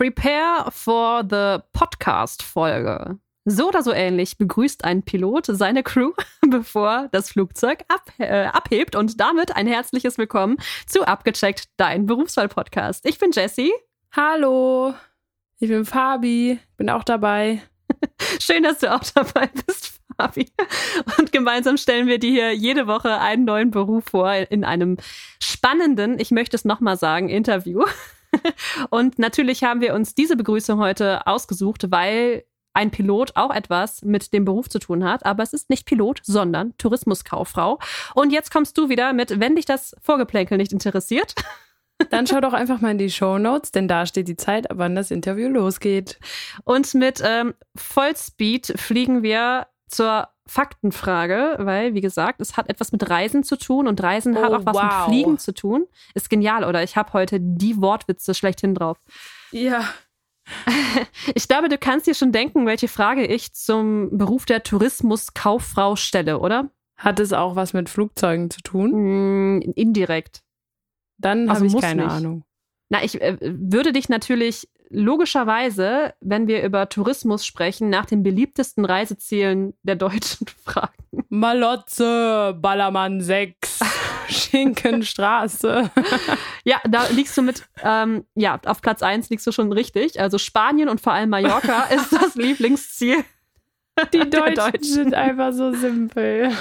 Prepare 0.00 0.70
for 0.70 1.22
the 1.28 1.62
Podcast-Folge. 1.74 3.18
So 3.44 3.68
oder 3.68 3.82
so 3.82 3.92
ähnlich 3.92 4.38
begrüßt 4.38 4.82
ein 4.82 5.02
Pilot 5.02 5.44
seine 5.48 5.82
Crew, 5.82 6.12
bevor 6.48 7.10
das 7.12 7.30
Flugzeug 7.30 7.84
ab, 7.88 8.10
äh, 8.16 8.46
abhebt. 8.46 8.96
Und 8.96 9.20
damit 9.20 9.54
ein 9.56 9.66
herzliches 9.66 10.16
Willkommen 10.16 10.56
zu 10.86 11.06
Abgecheckt, 11.06 11.64
dein 11.76 12.06
Berufswahl-Podcast. 12.06 13.04
Ich 13.04 13.18
bin 13.18 13.32
Jessie. 13.32 13.74
Hallo, 14.16 14.94
ich 15.58 15.68
bin 15.68 15.84
Fabi, 15.84 16.58
bin 16.78 16.88
auch 16.88 17.04
dabei. 17.04 17.60
Schön, 18.40 18.62
dass 18.62 18.78
du 18.78 18.90
auch 18.90 19.04
dabei 19.14 19.50
bist, 19.66 20.00
Fabi. 20.16 20.50
Und 21.18 21.30
gemeinsam 21.30 21.76
stellen 21.76 22.06
wir 22.06 22.18
dir 22.18 22.30
hier 22.30 22.54
jede 22.54 22.86
Woche 22.86 23.20
einen 23.20 23.44
neuen 23.44 23.70
Beruf 23.70 24.04
vor 24.06 24.32
in 24.32 24.64
einem 24.64 24.96
spannenden, 25.42 26.18
ich 26.18 26.30
möchte 26.30 26.56
es 26.56 26.64
nochmal 26.64 26.96
sagen, 26.96 27.28
Interview. 27.28 27.84
Und 28.90 29.18
natürlich 29.18 29.64
haben 29.64 29.80
wir 29.80 29.94
uns 29.94 30.14
diese 30.14 30.36
Begrüßung 30.36 30.80
heute 30.80 31.26
ausgesucht, 31.26 31.90
weil 31.90 32.44
ein 32.72 32.90
Pilot 32.90 33.32
auch 33.34 33.52
etwas 33.52 34.02
mit 34.02 34.32
dem 34.32 34.44
Beruf 34.44 34.68
zu 34.68 34.78
tun 34.78 35.04
hat, 35.04 35.26
aber 35.26 35.42
es 35.42 35.52
ist 35.52 35.70
nicht 35.70 35.86
Pilot, 35.86 36.20
sondern 36.22 36.76
Tourismuskauffrau. 36.78 37.78
Und 38.14 38.32
jetzt 38.32 38.52
kommst 38.52 38.78
du 38.78 38.88
wieder 38.88 39.12
mit, 39.12 39.40
wenn 39.40 39.56
dich 39.56 39.64
das 39.64 39.94
Vorgeplänkel 40.00 40.56
nicht 40.56 40.72
interessiert. 40.72 41.34
Dann 42.10 42.26
schau 42.26 42.40
doch 42.40 42.54
einfach 42.54 42.80
mal 42.80 42.92
in 42.92 42.98
die 42.98 43.10
Show 43.10 43.36
Notes, 43.38 43.72
denn 43.72 43.86
da 43.86 44.06
steht 44.06 44.26
die 44.26 44.36
Zeit, 44.36 44.66
wann 44.70 44.94
das 44.94 45.10
Interview 45.10 45.50
losgeht. 45.50 46.18
Und 46.64 46.94
mit 46.94 47.20
ähm, 47.22 47.52
Vollspeed 47.76 48.72
fliegen 48.80 49.22
wir 49.22 49.66
zur 49.86 50.28
Faktenfrage, 50.50 51.56
weil, 51.60 51.94
wie 51.94 52.00
gesagt, 52.00 52.40
es 52.40 52.56
hat 52.56 52.68
etwas 52.68 52.90
mit 52.90 53.08
Reisen 53.08 53.44
zu 53.44 53.56
tun 53.56 53.86
und 53.86 54.02
Reisen 54.02 54.36
oh, 54.36 54.42
hat 54.42 54.52
auch 54.52 54.66
was 54.66 54.74
wow. 54.74 54.82
mit 54.82 54.92
Fliegen 55.04 55.38
zu 55.38 55.54
tun. 55.54 55.86
Ist 56.14 56.28
genial, 56.28 56.64
oder? 56.64 56.82
Ich 56.82 56.96
habe 56.96 57.12
heute 57.12 57.38
die 57.40 57.80
Wortwitze 57.80 58.34
schlechthin 58.34 58.74
drauf. 58.74 58.98
Ja. 59.52 59.84
Ich 61.34 61.46
glaube, 61.46 61.68
du 61.68 61.78
kannst 61.78 62.08
dir 62.08 62.14
schon 62.14 62.32
denken, 62.32 62.66
welche 62.66 62.88
Frage 62.88 63.24
ich 63.24 63.52
zum 63.52 64.18
Beruf 64.18 64.46
der 64.46 64.64
Tourismuskauffrau 64.64 65.94
stelle, 65.94 66.40
oder? 66.40 66.70
Hat 66.96 67.20
es 67.20 67.32
auch 67.32 67.54
was 67.54 67.72
mit 67.72 67.88
Flugzeugen 67.88 68.50
zu 68.50 68.60
tun? 68.62 69.58
Mm, 69.58 69.60
indirekt. 69.76 70.42
Dann 71.18 71.48
also 71.48 71.60
habe 71.60 71.66
ich 71.66 71.80
keine 71.80 72.02
nicht. 72.02 72.12
Ahnung. 72.12 72.44
Na, 72.88 73.04
ich 73.04 73.20
äh, 73.20 73.38
würde 73.40 73.92
dich 73.92 74.08
natürlich 74.08 74.68
logischerweise, 74.90 76.14
wenn 76.20 76.46
wir 76.46 76.62
über 76.62 76.88
Tourismus 76.88 77.46
sprechen, 77.46 77.88
nach 77.88 78.06
den 78.06 78.22
beliebtesten 78.22 78.84
Reisezielen 78.84 79.74
der 79.82 79.96
Deutschen 79.96 80.46
fragen. 80.64 80.92
Malotze, 81.28 82.56
Ballermann 82.60 83.20
6. 83.20 83.80
Schinkenstraße. 84.28 85.90
ja, 86.64 86.80
da 86.88 87.06
liegst 87.08 87.36
du 87.36 87.42
mit, 87.42 87.64
ähm, 87.82 88.24
ja, 88.34 88.60
auf 88.66 88.80
Platz 88.80 89.02
1 89.02 89.30
liegst 89.30 89.46
du 89.46 89.52
schon 89.52 89.72
richtig. 89.72 90.20
Also 90.20 90.38
Spanien 90.38 90.88
und 90.88 91.00
vor 91.00 91.12
allem 91.12 91.30
Mallorca 91.30 91.82
ist 91.94 92.12
das 92.12 92.34
Lieblingsziel. 92.34 93.24
Die 94.12 94.30
Deutschen, 94.30 94.54
Deutschen, 94.54 94.84
sind 94.84 95.14
einfach 95.14 95.52
so 95.52 95.72
simpel. 95.72 96.52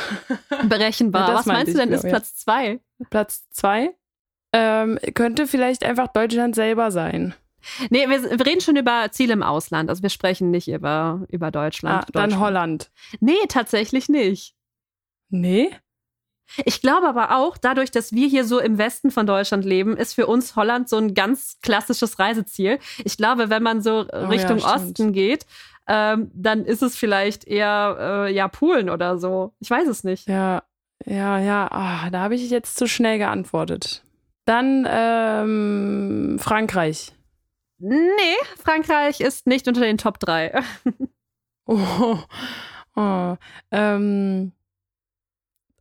Berechenbar. 0.64 1.30
Ja, 1.30 1.36
Was 1.36 1.46
meinst 1.46 1.74
du 1.74 1.78
denn, 1.78 1.92
ist 1.92 2.08
Platz 2.08 2.36
2? 2.38 2.80
Platz 3.10 3.50
2? 3.52 3.96
Ähm, 4.52 5.00
könnte 5.14 5.48
vielleicht 5.48 5.84
einfach 5.84 6.08
Deutschland 6.08 6.56
selber 6.56 6.92
sein. 6.92 7.36
Nee, 7.90 8.08
wir, 8.08 8.24
wir, 8.24 8.46
reden 8.46 8.62
schon 8.62 8.76
über 8.76 9.08
Ziele 9.12 9.34
im 9.34 9.44
Ausland. 9.44 9.90
Also 9.90 10.04
wir 10.04 10.10
sprechen 10.10 10.52
nicht 10.52 10.68
über, 10.68 11.26
über 11.30 11.52
Deutschland. 11.52 12.06
Ah, 12.08 12.12
dann 12.12 12.40
Holland. 12.40 12.92
Nee, 13.20 13.38
tatsächlich 13.48 14.10
nicht. 14.10 14.56
Nee? 15.30 15.70
Ich 16.66 16.82
glaube 16.82 17.08
aber 17.08 17.36
auch, 17.38 17.58
dadurch, 17.58 17.92
dass 17.92 18.12
wir 18.12 18.28
hier 18.28 18.44
so 18.44 18.60
im 18.60 18.78
Westen 18.78 19.12
von 19.12 19.28
Deutschland 19.28 19.66
leben, 19.66 19.96
ist 19.96 20.14
für 20.16 20.26
uns 20.26 20.56
Holland 20.56 20.90
so 20.90 20.98
ein 20.98 21.14
ganz 21.14 21.60
klassisches 21.62 22.18
Reiseziel. 22.18 22.80
Ich 23.04 23.18
glaube, 23.18 23.50
wenn 23.50 23.62
man 23.62 23.82
so 23.82 24.06
oh, 24.12 24.26
Richtung 24.28 24.58
ja, 24.58 24.76
Osten 24.76 25.14
geht, 25.14 25.46
ähm, 25.88 26.32
dann 26.34 26.66
ist 26.66 26.82
es 26.82 26.96
vielleicht 26.96 27.46
eher 27.46 27.98
äh, 28.00 28.34
ja 28.34 28.48
Polen 28.48 28.90
oder 28.90 29.18
so. 29.18 29.54
Ich 29.60 29.70
weiß 29.70 29.88
es 29.88 30.04
nicht. 30.04 30.28
Ja, 30.28 30.64
ja, 31.06 31.40
ja. 31.40 31.68
Oh, 31.72 32.10
da 32.12 32.22
habe 32.22 32.36
ich 32.36 32.50
jetzt 32.50 32.78
zu 32.78 32.88
schnell 32.88 33.18
geantwortet. 33.18 34.04
Dann 34.46 34.88
ähm, 34.90 36.38
Frankreich. 36.40 37.14
Nee, 37.80 38.36
Frankreich 38.58 39.22
ist 39.22 39.48
nicht 39.48 39.68
unter 39.68 39.82
den 39.82 39.98
Top 39.98 40.20
3. 40.20 40.62
oh, 41.66 42.20
oh, 42.96 43.36
ähm, 43.72 44.52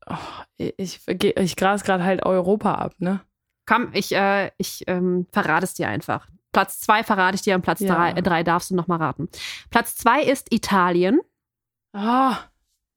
oh, 0.06 0.16
ich, 0.56 1.00
ich 1.06 1.56
gras 1.56 1.82
gerade 1.82 2.04
halt 2.04 2.24
Europa 2.24 2.74
ab, 2.74 2.94
ne? 2.98 3.20
Komm, 3.66 3.90
ich, 3.92 4.14
äh, 4.14 4.50
ich 4.56 4.84
ähm, 4.86 5.26
verrate 5.32 5.64
es 5.64 5.74
dir 5.74 5.88
einfach. 5.88 6.28
Platz 6.52 6.80
2 6.80 7.04
verrate 7.04 7.34
ich 7.34 7.42
dir 7.42 7.54
und 7.54 7.62
Platz 7.62 7.80
3 7.80 7.86
ja. 7.86 8.12
Drei 8.14 8.42
darfst 8.42 8.70
du 8.70 8.74
nochmal 8.74 8.98
raten. 8.98 9.28
Platz 9.70 9.96
2 9.96 10.22
ist 10.22 10.52
Italien. 10.52 11.20
Oh, 11.92 12.32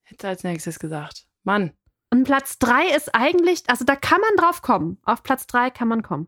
hätte 0.04 0.28
als 0.28 0.44
nächstes 0.44 0.80
gesagt. 0.80 1.26
Mann. 1.44 1.72
Und 2.12 2.24
Platz 2.24 2.60
3 2.60 2.96
ist 2.96 3.14
eigentlich, 3.16 3.64
also 3.68 3.84
da 3.84 3.96
kann 3.96 4.22
man 4.22 4.36
drauf 4.38 4.62
kommen. 4.62 5.00
Auf 5.04 5.24
Platz 5.24 5.48
3 5.48 5.70
kann 5.70 5.88
man 5.88 6.04
kommen. 6.04 6.28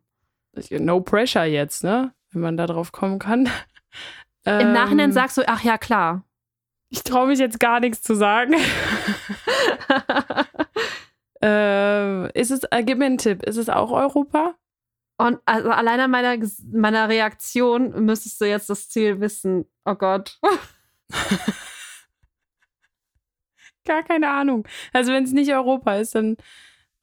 No 0.72 1.02
pressure 1.02 1.46
jetzt, 1.46 1.84
ne? 1.84 2.14
Wenn 2.34 2.42
man 2.42 2.58
da 2.58 2.68
drauf 2.68 2.92
kommen 2.92 3.20
kann. 3.20 3.46
Im 4.46 4.60
ähm, 4.60 4.74
Nachhinein 4.74 5.14
sagst 5.14 5.38
du, 5.38 5.48
ach 5.48 5.64
ja, 5.64 5.78
klar. 5.78 6.26
Ich 6.90 7.04
traue 7.04 7.28
mich 7.28 7.40
jetzt 7.40 7.60
gar 7.60 7.80
nichts 7.80 8.02
zu 8.02 8.14
sagen. 8.14 8.54
äh, 11.44 12.40
ist 12.40 12.52
es, 12.52 12.64
äh, 12.70 12.84
gib 12.84 12.98
mir 12.98 13.06
einen 13.06 13.18
Tipp, 13.18 13.44
ist 13.44 13.58
es 13.58 13.70
auch 13.70 13.92
Europa? 13.92 14.56
Und 15.18 15.40
also 15.46 15.70
allein 15.70 16.00
an 16.00 16.12
meiner, 16.12 16.38
meiner 16.72 17.08
Reaktion 17.08 18.06
müsstest 18.06 18.42
du 18.42 18.46
jetzt 18.46 18.70
das 18.70 18.90
Ziel 18.90 19.22
wissen. 19.22 19.66
Oh 19.86 19.96
Gott. 19.96 20.40
Gar 23.86 24.04
keine 24.04 24.30
Ahnung. 24.30 24.68
Also 24.92 25.14
wenn 25.14 25.24
es 25.24 25.32
nicht 25.32 25.54
Europa 25.54 25.96
ist, 25.96 26.16
dann. 26.16 26.38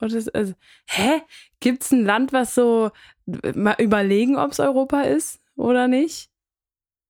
Das, 0.00 0.28
also, 0.28 0.54
hä? 0.86 1.22
Gibt 1.60 1.82
es 1.82 1.92
ein 1.92 2.04
Land, 2.04 2.32
was 2.32 2.54
so 2.54 2.90
mal 3.54 3.76
überlegen, 3.78 4.36
ob 4.36 4.52
es 4.52 4.60
Europa 4.60 5.02
ist 5.02 5.40
oder 5.56 5.88
nicht? 5.88 6.30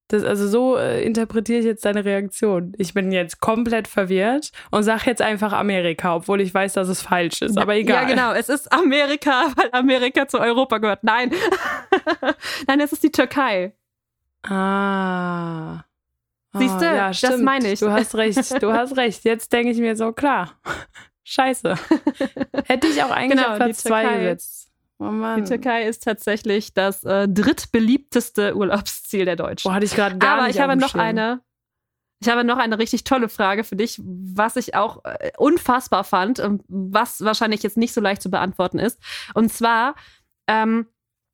Das, 0.09 0.25
also 0.25 0.47
so 0.49 0.77
äh, 0.77 1.01
interpretiere 1.05 1.59
ich 1.59 1.65
jetzt 1.65 1.85
deine 1.85 2.03
Reaktion. 2.03 2.73
Ich 2.77 2.93
bin 2.93 3.13
jetzt 3.13 3.39
komplett 3.39 3.87
verwirrt 3.87 4.51
und 4.69 4.83
sage 4.83 5.03
jetzt 5.05 5.21
einfach 5.21 5.53
Amerika, 5.53 6.17
obwohl 6.17 6.41
ich 6.41 6.53
weiß, 6.53 6.73
dass 6.73 6.89
es 6.89 7.01
falsch 7.01 7.41
ist. 7.41 7.57
Aber 7.57 7.75
egal. 7.75 8.03
Ja, 8.03 8.09
genau. 8.09 8.33
Es 8.33 8.49
ist 8.49 8.71
Amerika, 8.73 9.45
weil 9.55 9.69
Amerika 9.71 10.27
zu 10.27 10.39
Europa 10.39 10.79
gehört. 10.79 11.03
Nein. 11.03 11.31
Nein, 12.67 12.81
es 12.81 12.91
ist 12.91 13.03
die 13.03 13.11
Türkei. 13.11 13.73
Ah. 14.43 15.85
Siehst 16.53 16.81
du, 16.81 16.85
oh, 16.85 16.93
ja, 16.93 17.11
das 17.11 17.39
meine 17.39 17.71
ich. 17.71 17.79
Du 17.79 17.89
hast 17.89 18.15
recht, 18.15 18.61
du 18.61 18.73
hast 18.73 18.97
recht. 18.97 19.23
Jetzt 19.23 19.53
denke 19.53 19.71
ich 19.71 19.77
mir 19.77 19.95
so, 19.95 20.11
klar. 20.11 20.59
Scheiße. 21.23 21.75
Hätte 22.65 22.87
ich 22.87 23.03
auch 23.03 23.11
eigentlich 23.11 23.37
genau, 23.39 23.51
auf 23.51 23.57
Platz 23.57 23.83
zwei 23.83 24.17
gesetzt. 24.17 24.71
Oh 24.99 25.35
die 25.35 25.43
Türkei 25.43 25.87
ist 25.87 26.03
tatsächlich 26.03 26.75
das 26.75 27.03
äh, 27.03 27.27
drittbeliebteste 27.27 28.55
Urlaubsziel 28.55 29.25
der 29.25 29.35
Deutschen. 29.35 29.67
Boah, 29.67 29.73
hatte 29.73 29.85
ich 29.85 29.95
gerade 29.95 30.17
gar 30.19 30.37
Aber 30.37 30.47
nicht 30.47 30.55
ich 30.55 30.61
habe 30.61 30.75
noch 30.75 30.93
eine. 30.93 31.41
Ich 32.23 32.29
habe 32.29 32.43
noch 32.43 32.59
eine 32.59 32.77
richtig 32.77 33.03
tolle 33.03 33.29
Frage 33.29 33.63
für 33.63 33.75
dich, 33.75 33.99
was 34.03 34.55
ich 34.55 34.75
auch 34.75 35.03
äh, 35.05 35.31
unfassbar 35.37 36.03
fand 36.03 36.39
und 36.39 36.61
was 36.67 37.21
wahrscheinlich 37.21 37.63
jetzt 37.63 37.77
nicht 37.77 37.93
so 37.93 38.01
leicht 38.01 38.21
zu 38.21 38.29
beantworten 38.29 38.77
ist. 38.77 38.99
Und 39.33 39.51
zwar, 39.51 39.95
ähm, 40.47 40.85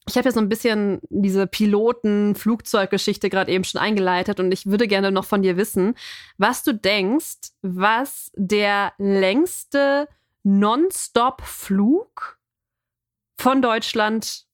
ich 0.07 0.17
habe 0.17 0.29
ja 0.29 0.31
so 0.31 0.39
ein 0.39 0.49
bisschen 0.49 0.99
diese 1.09 1.47
Piloten-Flugzeuggeschichte 1.47 3.29
gerade 3.29 3.51
eben 3.51 3.63
schon 3.63 3.81
eingeleitet 3.81 4.39
und 4.39 4.51
ich 4.51 4.65
würde 4.65 4.87
gerne 4.87 5.11
noch 5.11 5.25
von 5.25 5.41
dir 5.41 5.57
wissen, 5.57 5.95
was 6.37 6.63
du 6.63 6.73
denkst, 6.73 7.51
was 7.61 8.31
der 8.35 8.93
längste 8.97 10.07
Non-Stop-Flug 10.43 12.39
von 13.39 13.61
Deutschland 13.61 14.45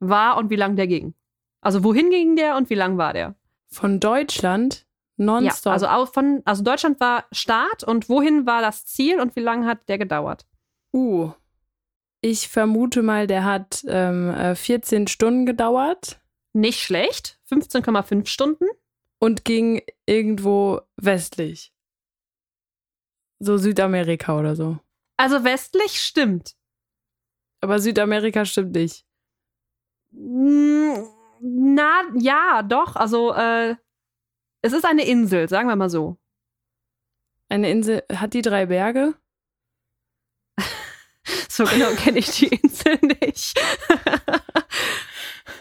war 0.00 0.36
und 0.36 0.50
wie 0.50 0.56
lang 0.56 0.76
der 0.76 0.86
ging. 0.86 1.14
Also 1.60 1.82
wohin 1.82 2.10
ging 2.10 2.36
der 2.36 2.56
und 2.56 2.70
wie 2.70 2.74
lang 2.74 2.98
war 2.98 3.12
der? 3.12 3.34
Von 3.70 4.00
Deutschland 4.00 4.86
nonstop. 5.16 5.70
Ja, 5.70 5.72
also 5.72 5.88
auch 5.88 6.12
von 6.12 6.42
also 6.44 6.62
Deutschland 6.62 7.00
war 7.00 7.24
Start 7.32 7.82
und 7.82 8.08
wohin 8.08 8.46
war 8.46 8.60
das 8.62 8.84
Ziel 8.86 9.20
und 9.20 9.36
wie 9.36 9.40
lange 9.40 9.66
hat 9.66 9.88
der 9.88 9.98
gedauert? 9.98 10.46
Uh, 10.92 11.32
ich 12.20 12.48
vermute 12.48 13.02
mal, 13.02 13.26
der 13.26 13.44
hat 13.44 13.84
ähm, 13.86 14.54
14 14.54 15.04
äh, 15.04 15.08
Stunden 15.08 15.46
gedauert. 15.46 16.20
Nicht 16.52 16.80
schlecht, 16.80 17.38
15,5 17.50 18.26
Stunden. 18.26 18.66
Und 19.20 19.44
ging 19.44 19.82
irgendwo 20.06 20.80
westlich. 20.96 21.72
So 23.40 23.56
Südamerika 23.56 24.38
oder 24.38 24.54
so. 24.54 24.78
Also 25.16 25.42
westlich 25.44 26.00
stimmt. 26.00 26.54
Aber 27.60 27.80
Südamerika 27.80 28.44
stimmt 28.44 28.72
nicht. 28.72 29.04
Mm, 30.10 30.94
na, 31.40 32.02
ja, 32.14 32.62
doch. 32.62 32.94
Also, 32.96 33.32
äh, 33.34 33.74
es 34.62 34.72
ist 34.72 34.84
eine 34.84 35.06
Insel, 35.06 35.48
sagen 35.48 35.68
wir 35.68 35.76
mal 35.76 35.90
so. 35.90 36.18
Eine 37.48 37.70
Insel, 37.70 38.02
hat 38.12 38.34
die 38.34 38.42
drei 38.42 38.66
Berge? 38.66 39.14
So 41.58 41.64
genau 41.64 41.90
kenne 41.96 42.18
ich 42.18 42.30
die 42.30 42.46
Insel 42.46 42.98
nicht. 43.20 43.58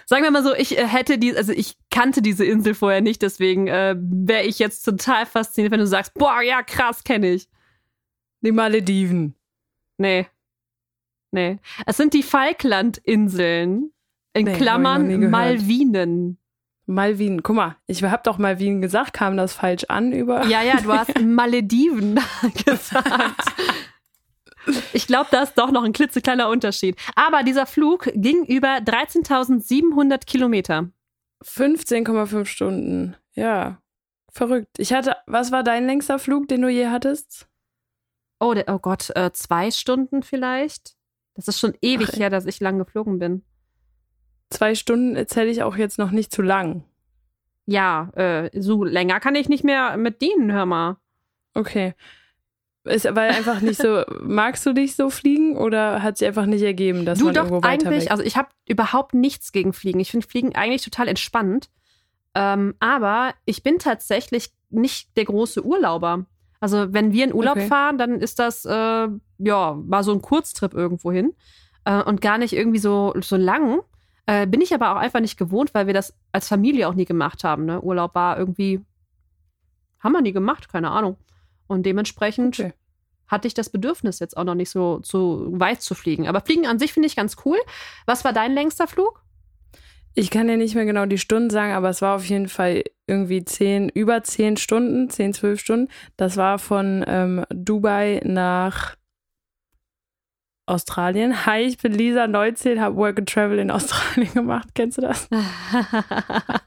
Sagen 0.05 0.23
wir 0.23 0.31
mal 0.31 0.44
so, 0.44 0.53
ich 0.55 0.77
äh, 0.77 0.88
hätte 0.88 1.17
die, 1.17 1.35
also 1.35 1.51
ich 1.51 1.75
kannte 1.91 2.21
diese 2.21 2.45
Insel 2.45 2.73
vorher 2.75 3.01
nicht, 3.01 3.21
deswegen 3.21 3.67
äh, 3.67 3.95
wäre 3.99 4.44
ich 4.45 4.57
jetzt 4.59 4.83
total 4.83 5.25
fasziniert, 5.25 5.71
wenn 5.71 5.81
du 5.81 5.88
sagst, 5.88 6.13
boah, 6.13 6.41
ja, 6.41 6.63
krass, 6.63 7.03
kenne 7.03 7.31
ich. 7.31 7.49
Die 8.41 8.51
Malediven. 8.53 9.35
Nee. 9.97 10.27
Nee. 11.31 11.57
Es 11.85 11.97
sind 11.97 12.13
die 12.13 12.23
Falklandinseln. 12.23 13.91
In 14.33 14.45
Nee, 14.45 14.53
Klammern. 14.55 15.29
Malvinen. 15.29 16.38
Malvin. 16.85 17.44
Guck 17.44 17.55
mal, 17.55 17.75
ich 17.88 18.01
hab 18.03 18.23
doch 18.23 18.38
Malvin 18.38 18.81
gesagt, 18.81 19.11
kam 19.11 19.35
das 19.35 19.53
falsch 19.53 19.83
an 19.89 20.13
über. 20.13 20.45
Ja, 20.45 20.61
ja, 20.61 20.79
du 20.79 20.94
hast 20.94 21.19
Malediven 21.25 22.17
gesagt. 22.65 23.41
Ich 24.93 25.07
glaube, 25.07 25.27
da 25.31 25.43
ist 25.43 25.57
doch 25.57 25.71
noch 25.71 25.83
ein 25.83 25.93
klitzekleiner 25.93 26.49
Unterschied. 26.49 26.97
Aber 27.15 27.43
dieser 27.43 27.65
Flug 27.65 28.09
ging 28.13 28.43
über 28.45 28.77
13.700 28.77 30.25
Kilometer. 30.25 30.89
15,5 31.43 32.45
Stunden. 32.45 33.15
Ja. 33.33 33.81
Verrückt. 34.31 34.77
Ich 34.77 34.93
hatte, 34.93 35.15
was 35.25 35.51
war 35.51 35.63
dein 35.63 35.85
längster 35.85 36.19
Flug, 36.19 36.47
den 36.47 36.61
du 36.61 36.69
je 36.69 36.87
hattest? 36.87 37.47
Oh, 38.39 38.53
der, 38.53 38.65
oh 38.67 38.79
Gott, 38.79 39.09
äh, 39.15 39.31
zwei 39.31 39.71
Stunden 39.71 40.21
vielleicht? 40.21 40.95
Das 41.33 41.47
ist 41.47 41.59
schon 41.59 41.73
ewig 41.81 42.09
Ach, 42.13 42.19
her, 42.19 42.29
dass 42.29 42.45
ich 42.45 42.59
lang 42.59 42.77
geflogen 42.77 43.19
bin. 43.19 43.43
Zwei 44.49 44.75
Stunden 44.75 45.15
erzähle 45.15 45.49
ich 45.49 45.63
auch 45.63 45.75
jetzt 45.75 45.97
noch 45.97 46.11
nicht 46.11 46.31
zu 46.31 46.41
lang. 46.41 46.83
Ja, 47.65 48.09
äh, 48.15 48.49
so 48.59 48.83
länger 48.83 49.19
kann 49.19 49.35
ich 49.35 49.49
nicht 49.49 49.63
mehr 49.63 49.97
mit 49.97 50.21
dienen, 50.21 50.51
hör 50.51 50.65
mal. 50.65 50.97
Okay. 51.53 51.95
Ist 52.87 53.05
weil 53.15 53.31
einfach 53.31 53.61
nicht 53.61 53.81
so, 53.81 54.03
magst 54.21 54.65
du 54.65 54.73
dich 54.73 54.95
so 54.95 55.09
fliegen 55.09 55.57
oder 55.57 56.01
hat 56.01 56.17
sich 56.17 56.27
einfach 56.27 56.45
nicht 56.45 56.61
ergeben, 56.63 57.05
dass 57.05 57.19
du 57.19 57.25
man 57.25 57.33
doch 57.33 57.43
irgendwo 57.45 57.63
weiter 57.63 57.89
eigentlich, 57.89 58.05
weg? 58.05 58.11
also 58.11 58.23
ich 58.23 58.37
habe 58.37 58.49
überhaupt 58.67 59.13
nichts 59.13 59.51
gegen 59.51 59.73
Fliegen. 59.73 59.99
Ich 59.99 60.11
finde 60.11 60.27
Fliegen 60.27 60.55
eigentlich 60.55 60.83
total 60.83 61.07
entspannt. 61.07 61.69
Ähm, 62.35 62.75
aber 62.79 63.33
ich 63.45 63.63
bin 63.63 63.79
tatsächlich 63.79 64.51
nicht 64.69 65.15
der 65.17 65.25
große 65.25 65.63
Urlauber. 65.65 66.25
Also 66.59 66.93
wenn 66.93 67.11
wir 67.11 67.23
in 67.23 67.33
Urlaub 67.33 67.57
Okay. 67.57 67.67
fahren, 67.67 67.97
dann 67.97 68.19
ist 68.19 68.39
das 68.39 68.65
äh, 68.65 69.07
ja 69.37 69.73
mal 69.73 70.03
so 70.03 70.11
ein 70.11 70.21
Kurztrip 70.21 70.73
irgendwo 70.73 71.11
hin 71.11 71.33
äh, 71.85 72.01
und 72.03 72.21
gar 72.21 72.37
nicht 72.37 72.53
irgendwie 72.53 72.79
so 72.79 73.13
so 73.21 73.37
lang. 73.37 73.81
Äh, 74.25 74.45
bin 74.45 74.61
ich 74.61 74.73
aber 74.73 74.91
auch 74.91 74.97
einfach 74.97 75.19
nicht 75.21 75.37
gewohnt, 75.37 75.73
weil 75.73 75.87
wir 75.87 75.93
das 75.93 76.13
als 76.31 76.47
Familie 76.47 76.87
auch 76.89 76.93
nie 76.95 77.05
gemacht 77.05 77.43
haben. 77.43 77.65
Ne? 77.65 77.81
Urlaub 77.81 78.13
war 78.15 78.37
irgendwie 78.37 78.81
haben 79.99 80.11
wir 80.11 80.21
nie 80.21 80.31
gemacht, 80.33 80.69
keine 80.69 80.91
Ahnung. 80.91 81.17
Und 81.67 81.85
dementsprechend 81.85 82.59
Okay. 82.59 82.73
hatte 83.27 83.47
ich 83.47 83.53
das 83.53 83.69
Bedürfnis 83.69 84.19
jetzt 84.19 84.37
auch 84.37 84.43
noch 84.45 84.55
nicht 84.55 84.69
so, 84.69 84.99
so 85.03 85.47
weit 85.51 85.81
zu 85.81 85.95
fliegen. 85.95 86.27
Aber 86.27 86.41
Fliegen 86.41 86.65
an 86.65 86.79
sich 86.79 86.93
finde 86.93 87.07
ich 87.07 87.15
ganz 87.15 87.35
cool. 87.45 87.57
Was 88.05 88.23
war 88.23 88.33
dein 88.33 88.53
längster 88.53 88.87
Flug? 88.87 89.23
Ich 90.13 90.31
kann 90.31 90.47
dir 90.47 90.57
nicht 90.57 90.73
mehr 90.73 90.85
genau 90.85 91.05
die 91.05 91.19
Stunden 91.19 91.51
sagen, 91.51 91.73
aber 91.73 91.89
es 91.89 92.01
war 92.01 92.15
auf 92.15 92.25
jeden 92.25 92.47
Fall 92.49 92.83
irgendwie 93.05 93.45
zehn, 93.45 93.87
über 93.89 94.23
zehn 94.23 94.57
Stunden, 94.57 95.11
zehn, 95.11 95.31
zwölf 95.33 95.59
Stunden. 95.59 95.89
Das 96.15 96.37
war 96.37 96.57
von 96.57 97.05
ähm, 97.07 97.45
Dubai 97.53 98.21
nach 98.25 98.95
Australien. 100.65 101.33
Hi, 101.45 101.61
ich 101.61 101.77
bin 101.77 101.93
Lisa 101.93 102.25
Neuzähl, 102.25 102.81
habe 102.81 102.95
Work 102.95 103.19
and 103.19 103.29
Travel 103.29 103.59
in 103.59 103.69
Australien 103.69 104.33
gemacht. 104.33 104.69
Kennst 104.73 104.97
du 104.97 105.01
das? 105.03 105.29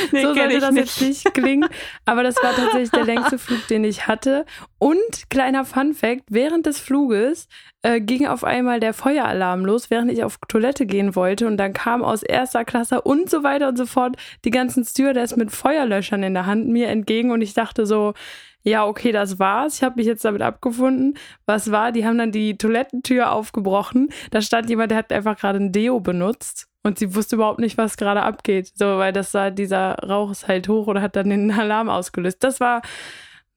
nee, 0.12 0.22
so 0.22 0.34
sollte 0.34 0.60
das 0.60 0.72
nicht. 0.72 1.00
jetzt 1.00 1.02
nicht 1.02 1.34
klingen. 1.34 1.68
Aber 2.04 2.22
das 2.22 2.36
war 2.36 2.54
tatsächlich 2.54 2.90
der 2.90 3.04
längste 3.04 3.38
Flug, 3.38 3.66
den 3.68 3.84
ich 3.84 4.06
hatte. 4.06 4.44
Und 4.78 5.28
kleiner 5.28 5.64
Fun 5.64 5.94
Fact: 5.94 6.24
Während 6.28 6.66
des 6.66 6.78
Fluges 6.78 7.48
äh, 7.82 8.00
ging 8.00 8.26
auf 8.26 8.44
einmal 8.44 8.80
der 8.80 8.94
Feueralarm 8.94 9.64
los, 9.64 9.90
während 9.90 10.10
ich 10.12 10.24
auf 10.24 10.38
Toilette 10.48 10.86
gehen 10.86 11.14
wollte. 11.14 11.46
Und 11.46 11.56
dann 11.56 11.72
kam 11.72 12.02
aus 12.02 12.22
erster 12.22 12.64
Klasse 12.64 13.02
und 13.02 13.30
so 13.30 13.42
weiter 13.42 13.68
und 13.68 13.76
so 13.76 13.86
fort 13.86 14.16
die 14.44 14.50
ganzen 14.50 14.84
Stewardess 14.84 15.36
mit 15.36 15.50
Feuerlöschern 15.50 16.22
in 16.22 16.34
der 16.34 16.46
Hand 16.46 16.68
mir 16.68 16.88
entgegen. 16.88 17.30
Und 17.30 17.42
ich 17.42 17.54
dachte 17.54 17.86
so, 17.86 18.14
ja, 18.62 18.86
okay, 18.86 19.12
das 19.12 19.38
war's. 19.38 19.76
Ich 19.76 19.82
habe 19.82 19.96
mich 19.96 20.06
jetzt 20.06 20.24
damit 20.24 20.42
abgefunden. 20.42 21.16
Was 21.46 21.70
war? 21.70 21.92
Die 21.92 22.04
haben 22.04 22.18
dann 22.18 22.32
die 22.32 22.58
Toilettentür 22.58 23.32
aufgebrochen. 23.32 24.10
Da 24.30 24.42
stand 24.42 24.68
jemand, 24.68 24.90
der 24.90 24.98
hat 24.98 25.12
einfach 25.12 25.38
gerade 25.38 25.58
ein 25.58 25.72
Deo 25.72 26.00
benutzt. 26.00 26.69
Und 26.82 26.98
sie 26.98 27.14
wusste 27.14 27.36
überhaupt 27.36 27.58
nicht, 27.58 27.76
was 27.76 27.96
gerade 27.96 28.22
abgeht. 28.22 28.72
So, 28.74 28.98
weil 28.98 29.12
das 29.12 29.34
war, 29.34 29.50
dieser 29.50 29.94
Rauch 29.96 30.30
ist 30.30 30.48
halt 30.48 30.68
hoch 30.68 30.86
oder 30.86 31.02
hat 31.02 31.16
dann 31.16 31.30
den 31.30 31.50
Alarm 31.58 31.88
ausgelöst. 31.88 32.42
Das 32.42 32.60
war 32.60 32.82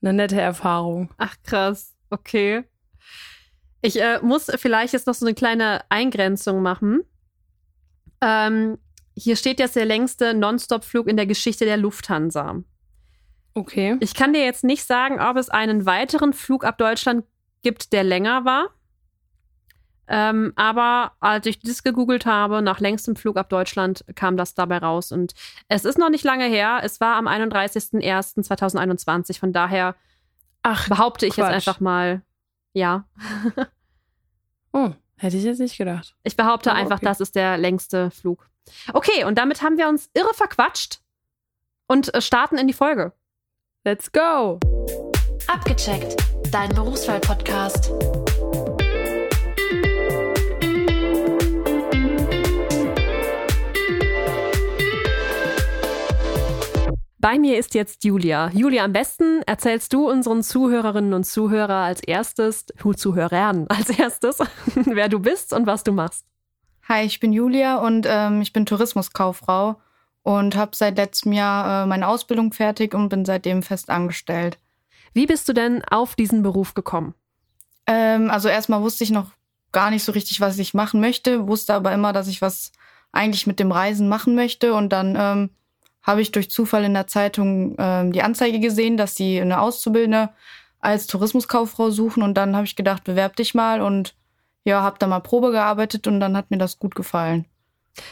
eine 0.01 0.13
nette 0.13 0.39
Erfahrung. 0.39 1.09
Ach 1.17 1.35
krass, 1.43 1.95
okay. 2.09 2.63
Ich 3.81 4.01
äh, 4.01 4.19
muss 4.21 4.51
vielleicht 4.55 4.93
jetzt 4.93 5.07
noch 5.07 5.13
so 5.13 5.25
eine 5.25 5.35
kleine 5.35 5.81
Eingrenzung 5.89 6.61
machen. 6.61 7.03
Ähm, 8.21 8.77
hier 9.15 9.35
steht 9.35 9.59
jetzt 9.59 9.75
der 9.75 9.85
längste 9.85 10.33
Nonstop-Flug 10.33 11.07
in 11.07 11.17
der 11.17 11.25
Geschichte 11.25 11.65
der 11.65 11.77
Lufthansa. 11.77 12.63
Okay. 13.53 13.97
Ich 13.99 14.15
kann 14.15 14.33
dir 14.33 14.43
jetzt 14.43 14.63
nicht 14.63 14.85
sagen, 14.85 15.19
ob 15.19 15.37
es 15.37 15.49
einen 15.49 15.85
weiteren 15.85 16.33
Flug 16.33 16.63
ab 16.63 16.77
Deutschland 16.77 17.25
gibt, 17.61 17.93
der 17.93 18.03
länger 18.03 18.45
war. 18.45 18.69
Ähm, 20.15 20.53
aber 20.55 21.13
als 21.21 21.47
ich 21.47 21.59
das 21.59 21.81
gegoogelt 21.81 22.27
habe, 22.27 22.61
nach 22.61 22.79
längstem 22.79 23.15
Flug 23.15 23.35
ab 23.35 23.49
Deutschland, 23.49 24.05
kam 24.13 24.37
das 24.37 24.53
dabei 24.53 24.77
raus. 24.77 25.11
Und 25.11 25.33
es 25.69 25.85
ist 25.85 25.97
noch 25.97 26.11
nicht 26.11 26.23
lange 26.23 26.45
her. 26.45 26.81
Es 26.83 27.01
war 27.01 27.15
am 27.15 27.27
31.01.2021. 27.27 29.39
Von 29.39 29.53
daher 29.53 29.95
Ach, 30.61 30.87
behaupte 30.87 31.25
ich 31.25 31.33
Quatsch. 31.33 31.45
jetzt 31.45 31.67
einfach 31.67 31.79
mal, 31.79 32.21
ja. 32.73 33.07
oh, 34.71 34.91
hätte 35.17 35.35
ich 35.35 35.45
jetzt 35.45 35.57
nicht 35.57 35.79
gedacht. 35.79 36.15
Ich 36.21 36.35
behaupte 36.35 36.69
Aber 36.69 36.79
einfach, 36.79 36.97
okay. 36.97 37.05
das 37.05 37.19
ist 37.19 37.35
der 37.35 37.57
längste 37.57 38.11
Flug. 38.11 38.47
Okay, 38.93 39.23
und 39.23 39.39
damit 39.39 39.63
haben 39.63 39.79
wir 39.79 39.89
uns 39.89 40.11
irre 40.13 40.35
verquatscht 40.35 40.99
und 41.87 42.13
äh, 42.13 42.21
starten 42.21 42.59
in 42.59 42.67
die 42.67 42.73
Folge. 42.73 43.13
Let's 43.83 44.11
go! 44.11 44.59
Abgecheckt, 45.47 46.17
dein 46.51 46.69
Berufswahl-Podcast. 46.69 47.91
Bei 57.23 57.39
mir 57.39 57.57
ist 57.57 57.73
jetzt 57.73 58.03
Julia. 58.03 58.49
Julia, 58.49 58.83
am 58.83 58.91
besten 58.91 59.43
erzählst 59.43 59.93
du 59.93 60.09
unseren 60.09 60.43
Zuhörerinnen 60.43 61.13
und 61.13 61.23
Zuhörer 61.23 61.85
als 61.85 62.03
erstes, 62.03 62.65
uh, 62.83 62.93
Zuhörern 62.93 63.65
als 63.69 63.97
erstes, 63.97 64.39
wer 64.75 65.07
du 65.07 65.19
bist 65.19 65.53
und 65.53 65.65
was 65.65 65.85
du 65.85 65.93
machst. 65.93 66.25
Hi, 66.89 67.05
ich 67.05 67.21
bin 67.21 67.31
Julia 67.31 67.77
und 67.77 68.05
ähm, 68.09 68.41
ich 68.41 68.51
bin 68.51 68.65
Tourismuskauffrau 68.65 69.79
und 70.23 70.57
habe 70.57 70.75
seit 70.75 70.97
letztem 70.97 71.31
Jahr 71.31 71.83
äh, 71.83 71.85
meine 71.85 72.09
Ausbildung 72.09 72.51
fertig 72.51 72.93
und 72.93 73.07
bin 73.07 73.23
seitdem 73.23 73.63
fest 73.63 73.89
angestellt. 73.89 74.59
Wie 75.13 75.25
bist 75.25 75.47
du 75.47 75.53
denn 75.53 75.81
auf 75.85 76.15
diesen 76.15 76.43
Beruf 76.43 76.73
gekommen? 76.73 77.13
Ähm, 77.87 78.29
also 78.31 78.49
erstmal 78.49 78.81
wusste 78.81 79.05
ich 79.05 79.11
noch 79.11 79.31
gar 79.71 79.91
nicht 79.91 80.03
so 80.03 80.11
richtig, 80.11 80.41
was 80.41 80.59
ich 80.59 80.73
machen 80.73 80.99
möchte, 80.99 81.47
wusste 81.47 81.73
aber 81.73 81.93
immer, 81.93 82.11
dass 82.11 82.27
ich 82.27 82.41
was 82.41 82.73
eigentlich 83.13 83.47
mit 83.47 83.61
dem 83.61 83.71
Reisen 83.71 84.09
machen 84.09 84.35
möchte 84.35 84.73
und 84.73 84.89
dann 84.89 85.15
ähm, 85.17 85.49
habe 86.03 86.21
ich 86.21 86.31
durch 86.31 86.51
Zufall 86.51 86.83
in 86.83 86.93
der 86.93 87.07
Zeitung 87.07 87.75
ähm, 87.79 88.11
die 88.11 88.21
Anzeige 88.21 88.59
gesehen, 88.59 88.97
dass 88.97 89.15
sie 89.15 89.41
eine 89.41 89.59
Auszubildende 89.61 90.29
als 90.79 91.07
Tourismuskauffrau 91.07 91.89
suchen 91.89 92.23
und 92.23 92.35
dann 92.35 92.55
habe 92.55 92.65
ich 92.65 92.75
gedacht, 92.75 93.05
bewerb 93.05 93.37
dich 93.37 93.55
mal 93.55 93.81
und 93.81 94.15
ja, 94.65 94.81
habe 94.81 94.97
da 94.99 95.07
mal 95.07 95.21
Probe 95.21 95.51
gearbeitet 95.51 96.07
und 96.07 96.19
dann 96.19 96.37
hat 96.37 96.51
mir 96.51 96.57
das 96.57 96.77
gut 96.77 96.93
gefallen. 96.95 97.45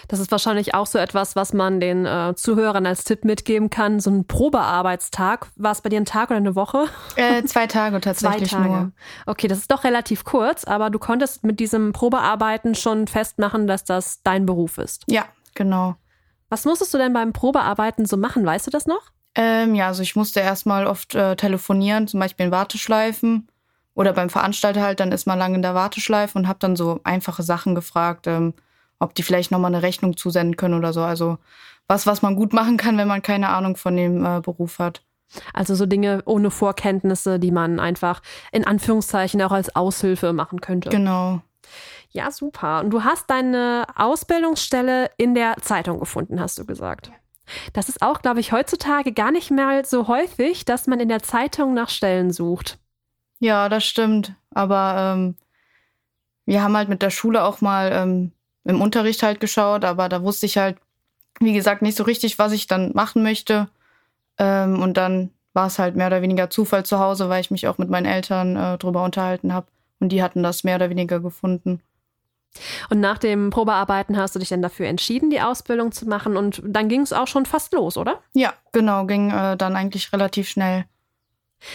Das 0.07 0.19
ist 0.19 0.31
wahrscheinlich 0.31 0.75
auch 0.75 0.85
so 0.85 0.99
etwas, 0.99 1.35
was 1.35 1.53
man 1.53 1.79
den 1.79 2.05
äh, 2.05 2.33
Zuhörern 2.35 2.85
als 2.85 3.03
Tipp 3.03 3.25
mitgeben 3.25 3.69
kann. 3.69 3.99
So 3.99 4.11
ein 4.11 4.27
Probearbeitstag. 4.27 5.47
War 5.55 5.71
es 5.71 5.81
bei 5.81 5.89
dir 5.89 5.99
ein 5.99 6.05
Tag 6.05 6.29
oder 6.29 6.37
eine 6.37 6.55
Woche? 6.55 6.85
Äh, 7.15 7.43
zwei 7.45 7.67
Tage 7.67 7.95
Zwei 8.01 8.11
tatsächlich 8.11 8.51
Tage. 8.51 8.69
nur. 8.69 8.91
Okay, 9.25 9.47
das 9.47 9.57
ist 9.57 9.71
doch 9.71 9.83
relativ 9.83 10.23
kurz, 10.23 10.65
aber 10.65 10.91
du 10.91 10.99
konntest 10.99 11.43
mit 11.43 11.59
diesem 11.59 11.93
Probearbeiten 11.93 12.75
schon 12.75 13.07
festmachen, 13.07 13.65
dass 13.65 13.83
das 13.83 14.21
dein 14.23 14.45
Beruf 14.45 14.77
ist. 14.77 15.03
Ja, 15.07 15.25
genau. 15.55 15.95
Was 16.51 16.65
musstest 16.65 16.93
du 16.93 16.97
denn 16.97 17.13
beim 17.13 17.31
Probearbeiten 17.31 18.05
so 18.05 18.17
machen? 18.17 18.45
Weißt 18.45 18.67
du 18.67 18.71
das 18.71 18.85
noch? 18.85 19.11
Ähm, 19.35 19.73
ja, 19.73 19.87
also 19.87 20.03
ich 20.03 20.17
musste 20.17 20.41
erstmal 20.41 20.85
oft 20.85 21.15
äh, 21.15 21.37
telefonieren, 21.37 22.09
zum 22.09 22.19
Beispiel 22.19 22.47
in 22.47 22.51
Warteschleifen 22.51 23.47
oder 23.95 24.11
beim 24.11 24.29
Veranstalter 24.29 24.81
halt, 24.81 24.99
dann 24.99 25.13
ist 25.13 25.25
man 25.25 25.39
lange 25.39 25.55
in 25.55 25.61
der 25.61 25.75
Warteschleife 25.75 26.37
und 26.37 26.49
habe 26.49 26.59
dann 26.59 26.75
so 26.75 26.99
einfache 27.05 27.41
Sachen 27.41 27.73
gefragt, 27.73 28.27
ähm, 28.27 28.53
ob 28.99 29.15
die 29.15 29.23
vielleicht 29.23 29.51
nochmal 29.51 29.73
eine 29.73 29.81
Rechnung 29.81 30.17
zusenden 30.17 30.57
können 30.57 30.73
oder 30.73 30.91
so. 30.91 31.01
Also 31.01 31.37
was, 31.87 32.05
was 32.05 32.21
man 32.21 32.35
gut 32.35 32.51
machen 32.51 32.75
kann, 32.75 32.97
wenn 32.97 33.07
man 33.07 33.21
keine 33.21 33.47
Ahnung 33.47 33.77
von 33.77 33.95
dem 33.95 34.25
äh, 34.25 34.41
Beruf 34.41 34.77
hat. 34.77 35.01
Also 35.53 35.73
so 35.75 35.85
Dinge 35.85 36.21
ohne 36.25 36.51
Vorkenntnisse, 36.51 37.39
die 37.39 37.51
man 37.51 37.79
einfach 37.79 38.21
in 38.51 38.67
Anführungszeichen 38.67 39.41
auch 39.41 39.53
als 39.53 39.73
Aushilfe 39.73 40.33
machen 40.33 40.59
könnte. 40.59 40.89
Genau. 40.89 41.41
Ja, 42.11 42.31
super. 42.31 42.81
Und 42.81 42.91
du 42.91 43.03
hast 43.03 43.29
deine 43.29 43.85
Ausbildungsstelle 43.95 45.09
in 45.17 45.33
der 45.33 45.57
Zeitung 45.57 45.99
gefunden, 45.99 46.39
hast 46.39 46.57
du 46.59 46.65
gesagt. 46.65 47.11
Das 47.73 47.89
ist 47.89 48.01
auch, 48.01 48.21
glaube 48.21 48.39
ich, 48.39 48.51
heutzutage 48.51 49.11
gar 49.11 49.31
nicht 49.31 49.51
mehr 49.51 49.83
so 49.85 50.07
häufig, 50.07 50.65
dass 50.65 50.87
man 50.87 50.99
in 50.99 51.09
der 51.09 51.23
Zeitung 51.23 51.73
nach 51.73 51.89
Stellen 51.89 52.31
sucht. 52.31 52.79
Ja, 53.39 53.69
das 53.69 53.85
stimmt. 53.85 54.35
Aber 54.51 55.13
ähm, 55.15 55.35
wir 56.45 56.61
haben 56.61 56.77
halt 56.77 56.89
mit 56.89 57.01
der 57.01 57.09
Schule 57.09 57.43
auch 57.43 57.61
mal 57.61 57.91
ähm, 57.93 58.31
im 58.63 58.81
Unterricht 58.81 59.23
halt 59.23 59.39
geschaut, 59.39 59.83
aber 59.83 60.07
da 60.09 60.23
wusste 60.23 60.45
ich 60.45 60.57
halt 60.57 60.77
wie 61.41 61.53
gesagt, 61.53 61.81
nicht 61.81 61.97
so 61.97 62.03
richtig, 62.03 62.39
was 62.39 62.51
ich 62.51 62.67
dann 62.67 62.91
machen 62.93 63.23
möchte. 63.23 63.67
Ähm, 64.37 64.81
und 64.81 64.95
dann 64.95 65.31
war 65.53 65.67
es 65.67 65.79
halt 65.79 65.95
mehr 65.95 66.07
oder 66.07 66.21
weniger 66.21 66.49
Zufall 66.49 66.85
zu 66.85 66.99
Hause, 66.99 67.29
weil 67.29 67.41
ich 67.41 67.51
mich 67.51 67.67
auch 67.67 67.77
mit 67.77 67.89
meinen 67.89 68.05
Eltern 68.05 68.55
äh, 68.55 68.77
drüber 68.77 69.03
unterhalten 69.03 69.53
habe. 69.53 69.67
Und 69.99 70.09
die 70.09 70.23
hatten 70.23 70.43
das 70.43 70.63
mehr 70.63 70.75
oder 70.75 70.89
weniger 70.89 71.19
gefunden. 71.19 71.81
Und 72.89 72.99
nach 72.99 73.17
dem 73.17 73.49
Probearbeiten 73.49 74.17
hast 74.17 74.35
du 74.35 74.39
dich 74.39 74.49
dann 74.49 74.61
dafür 74.61 74.87
entschieden, 74.87 75.29
die 75.29 75.41
Ausbildung 75.41 75.91
zu 75.91 76.07
machen. 76.07 76.37
Und 76.37 76.61
dann 76.65 76.89
ging 76.89 77.01
es 77.01 77.13
auch 77.13 77.27
schon 77.27 77.45
fast 77.45 77.73
los, 77.73 77.97
oder? 77.97 78.19
Ja, 78.33 78.53
genau, 78.71 79.05
ging 79.05 79.31
äh, 79.31 79.55
dann 79.57 79.75
eigentlich 79.75 80.11
relativ 80.11 80.49
schnell. 80.49 80.85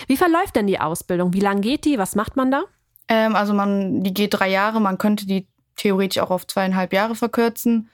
Wie 0.06 0.16
verläuft 0.16 0.56
denn 0.56 0.66
die 0.66 0.80
Ausbildung? 0.80 1.32
Wie 1.32 1.40
lang 1.40 1.60
geht 1.60 1.84
die? 1.84 1.98
Was 1.98 2.14
macht 2.14 2.36
man 2.36 2.50
da? 2.50 2.64
Ähm, 3.08 3.36
also 3.36 3.54
man, 3.54 4.02
die 4.02 4.12
geht 4.12 4.34
drei 4.34 4.48
Jahre. 4.48 4.80
Man 4.80 4.98
könnte 4.98 5.26
die 5.26 5.48
theoretisch 5.76 6.22
auch 6.22 6.30
auf 6.30 6.46
zweieinhalb 6.46 6.92
Jahre 6.92 7.14
verkürzen. 7.14 7.90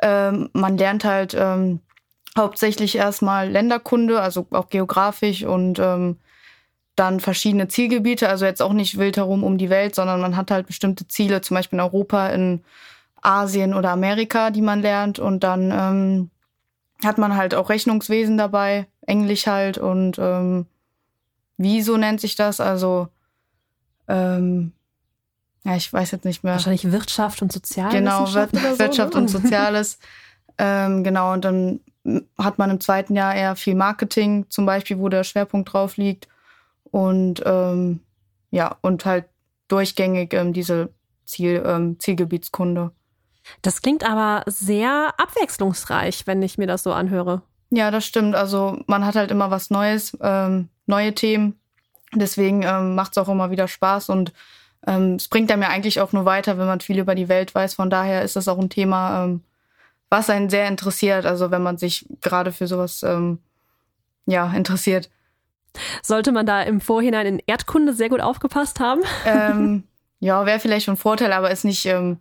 Ähm, 0.00 0.50
man 0.52 0.76
lernt 0.78 1.04
halt 1.04 1.34
ähm, 1.38 1.80
hauptsächlich 2.36 2.96
erstmal 2.96 3.50
Länderkunde, 3.50 4.20
also 4.20 4.46
auch 4.50 4.68
geografisch 4.68 5.44
und 5.44 5.78
ähm, 5.78 6.18
dann 6.96 7.20
verschiedene 7.20 7.68
Zielgebiete, 7.68 8.28
also 8.28 8.44
jetzt 8.44 8.60
auch 8.62 8.72
nicht 8.72 8.98
wild 8.98 9.16
herum 9.16 9.44
um 9.44 9.58
die 9.58 9.70
Welt, 9.70 9.94
sondern 9.94 10.20
man 10.20 10.36
hat 10.36 10.50
halt 10.50 10.66
bestimmte 10.66 11.08
Ziele, 11.08 11.40
zum 11.40 11.54
Beispiel 11.56 11.78
in 11.78 11.84
Europa, 11.84 12.28
in 12.28 12.62
Asien 13.22 13.74
oder 13.74 13.90
Amerika, 13.90 14.50
die 14.50 14.62
man 14.62 14.82
lernt. 14.82 15.18
Und 15.18 15.42
dann 15.42 15.70
ähm, 15.70 16.30
hat 17.04 17.18
man 17.18 17.36
halt 17.36 17.54
auch 17.54 17.70
Rechnungswesen 17.70 18.36
dabei, 18.36 18.86
Englisch 19.06 19.46
halt 19.46 19.78
und 19.78 20.18
ähm, 20.18 20.66
Wieso 21.62 21.96
nennt 21.96 22.20
sich 22.20 22.34
das? 22.34 22.60
Also 22.60 23.08
ähm, 24.08 24.72
ja, 25.64 25.76
ich 25.76 25.92
weiß 25.92 26.10
jetzt 26.10 26.24
nicht 26.24 26.42
mehr. 26.42 26.54
Wahrscheinlich 26.54 26.90
Wirtschaft 26.90 27.40
und 27.40 27.52
Soziales. 27.52 27.94
Genau, 27.94 28.26
Wir 28.26 28.48
so, 28.48 28.78
Wirtschaft 28.78 29.14
und 29.14 29.28
Soziales. 29.28 29.98
ähm, 30.58 31.04
genau, 31.04 31.32
und 31.32 31.44
dann 31.44 31.80
hat 32.36 32.58
man 32.58 32.70
im 32.70 32.80
zweiten 32.80 33.14
Jahr 33.14 33.34
eher 33.34 33.54
viel 33.54 33.76
Marketing, 33.76 34.46
zum 34.48 34.66
Beispiel, 34.66 34.98
wo 34.98 35.08
der 35.08 35.22
Schwerpunkt 35.22 35.72
drauf 35.72 35.96
liegt. 35.96 36.26
Und 36.92 37.42
ähm, 37.44 38.00
ja, 38.50 38.76
und 38.82 39.04
halt 39.04 39.24
durchgängig 39.66 40.34
ähm, 40.34 40.52
diese 40.52 40.90
Ziel, 41.24 41.62
ähm, 41.66 41.98
Zielgebietskunde. 41.98 42.92
Das 43.62 43.82
klingt 43.82 44.08
aber 44.08 44.44
sehr 44.46 45.14
abwechslungsreich, 45.16 46.26
wenn 46.28 46.42
ich 46.42 46.58
mir 46.58 46.68
das 46.68 46.84
so 46.84 46.92
anhöre. 46.92 47.42
Ja, 47.70 47.90
das 47.90 48.04
stimmt. 48.04 48.36
Also 48.36 48.78
man 48.86 49.04
hat 49.04 49.16
halt 49.16 49.30
immer 49.30 49.50
was 49.50 49.70
Neues, 49.70 50.16
ähm, 50.20 50.68
neue 50.86 51.14
Themen. 51.14 51.58
Deswegen 52.14 52.62
ähm, 52.62 52.94
macht 52.94 53.12
es 53.12 53.18
auch 53.18 53.28
immer 53.28 53.50
wieder 53.50 53.66
Spaß 53.66 54.10
und 54.10 54.32
ähm, 54.86 55.14
es 55.14 55.28
bringt 55.28 55.50
einem 55.50 55.62
ja 55.62 55.68
eigentlich 55.68 56.00
auch 56.00 56.12
nur 56.12 56.26
weiter, 56.26 56.58
wenn 56.58 56.66
man 56.66 56.80
viel 56.80 56.98
über 56.98 57.14
die 57.14 57.28
Welt 57.28 57.54
weiß. 57.54 57.74
Von 57.74 57.88
daher 57.88 58.22
ist 58.22 58.36
das 58.36 58.48
auch 58.48 58.58
ein 58.58 58.68
Thema, 58.68 59.24
ähm, 59.24 59.42
was 60.10 60.28
einen 60.28 60.50
sehr 60.50 60.68
interessiert. 60.68 61.24
Also 61.24 61.50
wenn 61.50 61.62
man 61.62 61.78
sich 61.78 62.06
gerade 62.20 62.52
für 62.52 62.66
sowas 62.66 63.02
ähm, 63.02 63.38
ja 64.26 64.52
interessiert. 64.52 65.08
Sollte 66.02 66.32
man 66.32 66.46
da 66.46 66.62
im 66.62 66.80
Vorhinein 66.80 67.26
in 67.26 67.42
Erdkunde 67.46 67.92
sehr 67.92 68.08
gut 68.08 68.20
aufgepasst 68.20 68.80
haben? 68.80 69.02
Ähm, 69.26 69.84
ja, 70.20 70.44
wäre 70.46 70.60
vielleicht 70.60 70.86
schon 70.86 70.94
ein 70.94 70.98
Vorteil, 70.98 71.32
aber 71.32 71.50
ist 71.50 71.64
nicht 71.64 71.86
ähm, 71.86 72.18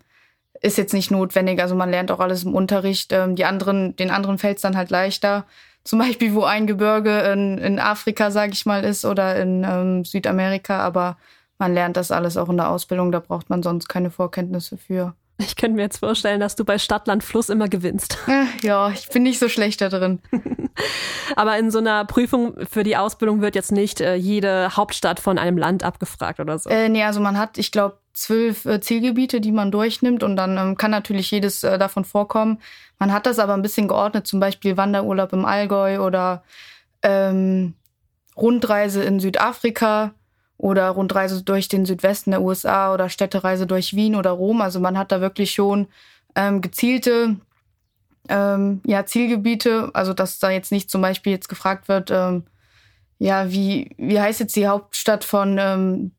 ist 0.61 0.77
jetzt 0.77 0.93
nicht 0.93 1.11
notwendig. 1.11 1.59
Also 1.59 1.75
man 1.75 1.89
lernt 1.89 2.11
auch 2.11 2.19
alles 2.19 2.43
im 2.43 2.53
Unterricht. 2.53 3.11
Ähm, 3.11 3.35
die 3.35 3.45
anderen, 3.45 3.95
den 3.95 4.11
anderen 4.11 4.37
fällt 4.37 4.57
es 4.57 4.61
dann 4.61 4.77
halt 4.77 4.91
leichter. 4.91 5.45
Zum 5.83 5.99
Beispiel, 5.99 6.33
wo 6.35 6.43
ein 6.43 6.67
Gebirge 6.67 7.19
in, 7.33 7.57
in 7.57 7.79
Afrika, 7.79 8.29
sage 8.29 8.53
ich 8.53 8.65
mal, 8.65 8.83
ist 8.83 9.03
oder 9.03 9.35
in 9.37 9.65
ähm, 9.67 10.05
Südamerika. 10.05 10.79
Aber 10.79 11.17
man 11.57 11.73
lernt 11.73 11.97
das 11.97 12.11
alles 12.11 12.37
auch 12.37 12.49
in 12.49 12.57
der 12.57 12.69
Ausbildung. 12.69 13.11
Da 13.11 13.19
braucht 13.19 13.49
man 13.49 13.63
sonst 13.63 13.87
keine 13.87 14.11
Vorkenntnisse 14.11 14.77
für. 14.77 15.15
Ich 15.39 15.55
könnte 15.55 15.75
mir 15.75 15.81
jetzt 15.81 15.97
vorstellen, 15.97 16.39
dass 16.39 16.55
du 16.55 16.63
bei 16.63 16.77
Stadt, 16.77 17.07
Land, 17.07 17.23
Fluss 17.23 17.49
immer 17.49 17.67
gewinnst. 17.67 18.19
Äh, 18.27 18.45
ja, 18.65 18.91
ich 18.91 19.09
bin 19.09 19.23
nicht 19.23 19.39
so 19.39 19.49
schlecht 19.49 19.81
da 19.81 19.89
drin. 19.89 20.19
Aber 21.35 21.57
in 21.57 21.71
so 21.71 21.79
einer 21.79 22.05
Prüfung 22.05 22.55
für 22.69 22.83
die 22.83 22.97
Ausbildung 22.97 23.41
wird 23.41 23.55
jetzt 23.55 23.71
nicht 23.71 24.01
äh, 24.01 24.15
jede 24.15 24.75
Hauptstadt 24.75 25.19
von 25.19 25.37
einem 25.37 25.57
Land 25.57 25.83
abgefragt 25.83 26.39
oder 26.39 26.57
so. 26.59 26.69
Äh, 26.69 26.89
nee, 26.89 27.03
also 27.03 27.19
man 27.19 27.37
hat, 27.37 27.57
ich 27.57 27.71
glaube, 27.71 27.97
zwölf 28.13 28.65
äh, 28.65 28.81
Zielgebiete, 28.81 29.41
die 29.41 29.51
man 29.51 29.71
durchnimmt 29.71 30.23
und 30.23 30.35
dann 30.35 30.57
ähm, 30.57 30.77
kann 30.77 30.91
natürlich 30.91 31.31
jedes 31.31 31.63
äh, 31.63 31.77
davon 31.77 32.05
vorkommen. 32.05 32.59
Man 32.99 33.11
hat 33.13 33.25
das 33.25 33.39
aber 33.39 33.53
ein 33.53 33.61
bisschen 33.61 33.87
geordnet, 33.87 34.27
zum 34.27 34.39
Beispiel 34.39 34.77
Wanderurlaub 34.77 35.33
im 35.33 35.45
Allgäu 35.45 35.99
oder 36.05 36.43
ähm, 37.03 37.73
Rundreise 38.35 39.03
in 39.03 39.19
Südafrika 39.19 40.13
oder 40.57 40.89
Rundreise 40.89 41.43
durch 41.43 41.67
den 41.67 41.85
Südwesten 41.85 42.31
der 42.31 42.41
USA 42.41 42.93
oder 42.93 43.09
Städtereise 43.09 43.65
durch 43.65 43.95
Wien 43.95 44.15
oder 44.15 44.31
Rom. 44.31 44.61
Also 44.61 44.79
man 44.79 44.97
hat 44.97 45.11
da 45.11 45.21
wirklich 45.21 45.51
schon 45.51 45.87
ähm, 46.35 46.61
gezielte 46.61 47.37
ähm, 48.29 48.81
ja, 48.85 49.05
Zielgebiete. 49.05 49.91
Also 49.93 50.13
dass 50.13 50.39
da 50.39 50.49
jetzt 50.49 50.71
nicht 50.71 50.89
zum 50.89 51.01
Beispiel 51.01 51.33
jetzt 51.33 51.49
gefragt 51.49 51.87
wird, 51.87 52.11
ähm, 52.11 52.43
ja, 53.19 53.51
wie, 53.51 53.93
wie 53.97 54.19
heißt 54.19 54.39
jetzt 54.39 54.55
die 54.55 54.67
Hauptstadt 54.67 55.23
von, 55.23 55.57
ähm, 55.59 56.11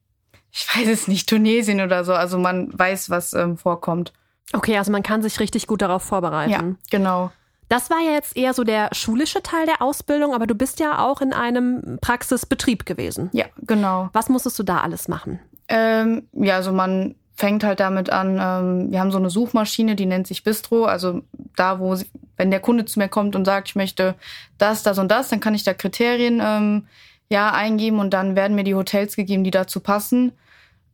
ich 0.52 0.66
weiß 0.74 0.88
es 0.88 1.08
nicht, 1.08 1.28
Tunesien 1.28 1.80
oder 1.80 2.04
so. 2.04 2.14
Also 2.14 2.38
man 2.38 2.76
weiß, 2.78 3.10
was 3.10 3.32
ähm, 3.32 3.56
vorkommt. 3.56 4.12
Okay, 4.52 4.76
also 4.78 4.92
man 4.92 5.02
kann 5.02 5.22
sich 5.22 5.40
richtig 5.40 5.66
gut 5.66 5.82
darauf 5.82 6.02
vorbereiten. 6.02 6.50
Ja, 6.50 6.74
genau. 6.90 7.32
Das 7.68 7.88
war 7.88 8.00
ja 8.00 8.12
jetzt 8.12 8.36
eher 8.36 8.52
so 8.52 8.64
der 8.64 8.90
schulische 8.92 9.42
Teil 9.42 9.64
der 9.64 9.80
Ausbildung, 9.80 10.34
aber 10.34 10.46
du 10.46 10.54
bist 10.54 10.78
ja 10.78 10.98
auch 10.98 11.22
in 11.22 11.32
einem 11.32 11.98
Praxisbetrieb 12.02 12.84
gewesen. 12.84 13.30
Ja, 13.32 13.46
genau. 13.62 14.10
Was 14.12 14.28
musstest 14.28 14.58
du 14.58 14.62
da 14.62 14.80
alles 14.80 15.08
machen? 15.08 15.40
Ähm, 15.68 16.28
ja, 16.34 16.56
also 16.56 16.70
man 16.70 17.14
fängt 17.42 17.64
halt 17.64 17.80
damit 17.80 18.08
an, 18.08 18.38
ähm, 18.40 18.92
wir 18.92 19.00
haben 19.00 19.10
so 19.10 19.18
eine 19.18 19.28
Suchmaschine, 19.28 19.96
die 19.96 20.06
nennt 20.06 20.28
sich 20.28 20.44
Bistro. 20.44 20.84
Also 20.84 21.22
da, 21.56 21.80
wo, 21.80 21.96
sie, 21.96 22.06
wenn 22.36 22.52
der 22.52 22.60
Kunde 22.60 22.84
zu 22.84 23.00
mir 23.00 23.08
kommt 23.08 23.34
und 23.34 23.44
sagt, 23.44 23.70
ich 23.70 23.74
möchte 23.74 24.14
das, 24.58 24.84
das 24.84 24.96
und 24.96 25.10
das, 25.10 25.28
dann 25.28 25.40
kann 25.40 25.56
ich 25.56 25.64
da 25.64 25.74
Kriterien 25.74 26.40
ähm, 26.40 26.86
ja 27.28 27.50
eingeben 27.50 27.98
und 27.98 28.10
dann 28.10 28.36
werden 28.36 28.54
mir 28.54 28.62
die 28.62 28.76
Hotels 28.76 29.16
gegeben, 29.16 29.42
die 29.42 29.50
dazu 29.50 29.80
passen. 29.80 30.30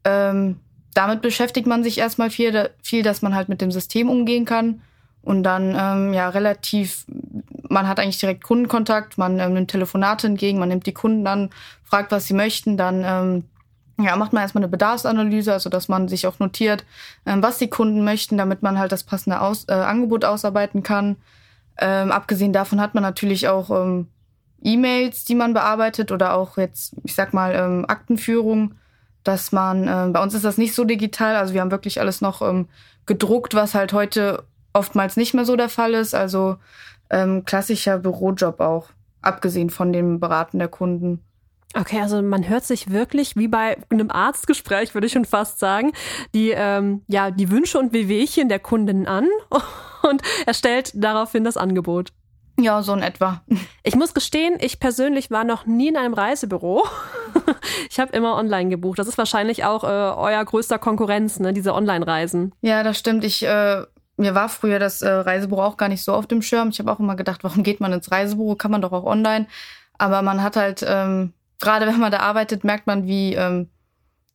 Ähm, 0.04 0.58
damit 0.94 1.20
beschäftigt 1.20 1.66
man 1.66 1.84
sich 1.84 1.98
erstmal 1.98 2.30
viel, 2.30 2.70
viel, 2.82 3.02
dass 3.02 3.20
man 3.20 3.34
halt 3.34 3.50
mit 3.50 3.60
dem 3.60 3.70
System 3.70 4.08
umgehen 4.08 4.46
kann. 4.46 4.80
Und 5.20 5.42
dann 5.42 5.76
ähm, 5.78 6.14
ja 6.14 6.30
relativ, 6.30 7.04
man 7.68 7.86
hat 7.86 8.00
eigentlich 8.00 8.20
direkt 8.20 8.42
Kundenkontakt, 8.42 9.18
man 9.18 9.38
ähm, 9.38 9.52
nimmt 9.52 9.70
Telefonate 9.70 10.28
entgegen, 10.28 10.58
man 10.58 10.70
nimmt 10.70 10.86
die 10.86 10.94
Kunden 10.94 11.26
an, 11.26 11.50
fragt, 11.84 12.10
was 12.10 12.26
sie 12.26 12.32
möchten, 12.32 12.78
dann 12.78 13.04
ähm, 13.04 13.44
ja, 14.00 14.16
macht 14.16 14.32
man 14.32 14.42
erstmal 14.42 14.62
eine 14.62 14.70
Bedarfsanalyse, 14.70 15.52
also 15.52 15.70
dass 15.70 15.88
man 15.88 16.08
sich 16.08 16.26
auch 16.26 16.38
notiert, 16.38 16.84
ähm, 17.26 17.42
was 17.42 17.58
die 17.58 17.68
Kunden 17.68 18.04
möchten, 18.04 18.38
damit 18.38 18.62
man 18.62 18.78
halt 18.78 18.92
das 18.92 19.04
passende 19.04 19.40
Aus 19.40 19.64
äh, 19.68 19.72
Angebot 19.72 20.24
ausarbeiten 20.24 20.82
kann. 20.82 21.16
Ähm, 21.78 22.12
abgesehen 22.12 22.52
davon 22.52 22.80
hat 22.80 22.94
man 22.94 23.02
natürlich 23.02 23.48
auch 23.48 23.70
ähm, 23.70 24.08
E-Mails, 24.62 25.24
die 25.24 25.34
man 25.34 25.54
bearbeitet 25.54 26.12
oder 26.12 26.34
auch 26.34 26.58
jetzt, 26.58 26.94
ich 27.04 27.14
sag 27.14 27.32
mal, 27.34 27.54
ähm, 27.54 27.84
Aktenführung, 27.88 28.74
dass 29.24 29.52
man, 29.52 29.86
äh, 29.86 30.10
bei 30.12 30.22
uns 30.22 30.34
ist 30.34 30.44
das 30.44 30.58
nicht 30.58 30.74
so 30.74 30.84
digital, 30.84 31.36
also 31.36 31.54
wir 31.54 31.60
haben 31.60 31.70
wirklich 31.70 32.00
alles 32.00 32.20
noch 32.20 32.42
ähm, 32.42 32.68
gedruckt, 33.06 33.54
was 33.54 33.74
halt 33.74 33.92
heute 33.92 34.44
oftmals 34.72 35.16
nicht 35.16 35.34
mehr 35.34 35.44
so 35.44 35.56
der 35.56 35.68
Fall 35.68 35.94
ist. 35.94 36.14
Also 36.14 36.56
ähm, 37.10 37.44
klassischer 37.44 37.98
Bürojob 37.98 38.60
auch, 38.60 38.90
abgesehen 39.22 39.70
von 39.70 39.92
dem 39.92 40.20
Beraten 40.20 40.58
der 40.58 40.68
Kunden. 40.68 41.24
Okay, 41.74 42.00
also 42.00 42.22
man 42.22 42.48
hört 42.48 42.64
sich 42.64 42.90
wirklich 42.90 43.36
wie 43.36 43.48
bei 43.48 43.76
einem 43.90 44.10
Arztgespräch, 44.10 44.94
würde 44.94 45.06
ich 45.06 45.12
schon 45.12 45.26
fast 45.26 45.58
sagen, 45.58 45.92
die, 46.34 46.50
ähm, 46.50 47.02
ja, 47.08 47.30
die 47.30 47.50
Wünsche 47.50 47.78
und 47.78 47.92
Wehwehchen 47.92 48.48
der 48.48 48.58
Kunden 48.58 49.06
an 49.06 49.28
und 50.08 50.22
erstellt 50.46 50.92
daraufhin 50.94 51.44
das 51.44 51.56
Angebot. 51.56 52.12
Ja, 52.58 52.82
so 52.82 52.92
in 52.92 53.02
etwa. 53.02 53.42
Ich 53.84 53.94
muss 53.94 54.14
gestehen, 54.14 54.56
ich 54.60 54.80
persönlich 54.80 55.30
war 55.30 55.44
noch 55.44 55.66
nie 55.66 55.88
in 55.88 55.96
einem 55.96 56.14
Reisebüro. 56.14 56.84
Ich 57.90 57.98
habe 57.98 58.14
immer 58.14 58.34
online 58.36 58.68
gebucht. 58.68 58.98
Das 58.98 59.08
ist 59.08 59.16
wahrscheinlich 59.16 59.64
auch 59.64 59.84
äh, 59.84 59.86
euer 59.86 60.44
größter 60.44 60.78
Konkurrenz, 60.78 61.40
ne, 61.40 61.52
diese 61.52 61.74
Online-Reisen. 61.74 62.52
Ja, 62.60 62.82
das 62.82 62.98
stimmt. 62.98 63.24
Ich 63.24 63.44
äh, 63.44 63.84
mir 64.18 64.34
war 64.34 64.48
früher 64.48 64.78
das 64.78 65.00
äh, 65.00 65.08
Reisebüro 65.08 65.62
auch 65.62 65.76
gar 65.76 65.88
nicht 65.88 66.04
so 66.04 66.12
auf 66.12 66.26
dem 66.26 66.42
Schirm. 66.42 66.68
Ich 66.70 66.78
habe 66.78 66.92
auch 66.92 66.98
immer 66.98 67.16
gedacht, 67.16 67.44
warum 67.44 67.62
geht 67.62 67.80
man 67.80 67.92
ins 67.92 68.10
Reisebüro? 68.10 68.56
Kann 68.56 68.70
man 68.70 68.82
doch 68.82 68.92
auch 68.92 69.04
online. 69.04 69.46
Aber 69.96 70.22
man 70.22 70.42
hat 70.42 70.56
halt, 70.56 70.84
ähm, 70.86 71.32
gerade 71.58 71.86
wenn 71.86 71.98
man 71.98 72.12
da 72.12 72.20
arbeitet, 72.20 72.64
merkt 72.64 72.86
man, 72.86 73.06
wie, 73.06 73.34
ähm, 73.34 73.68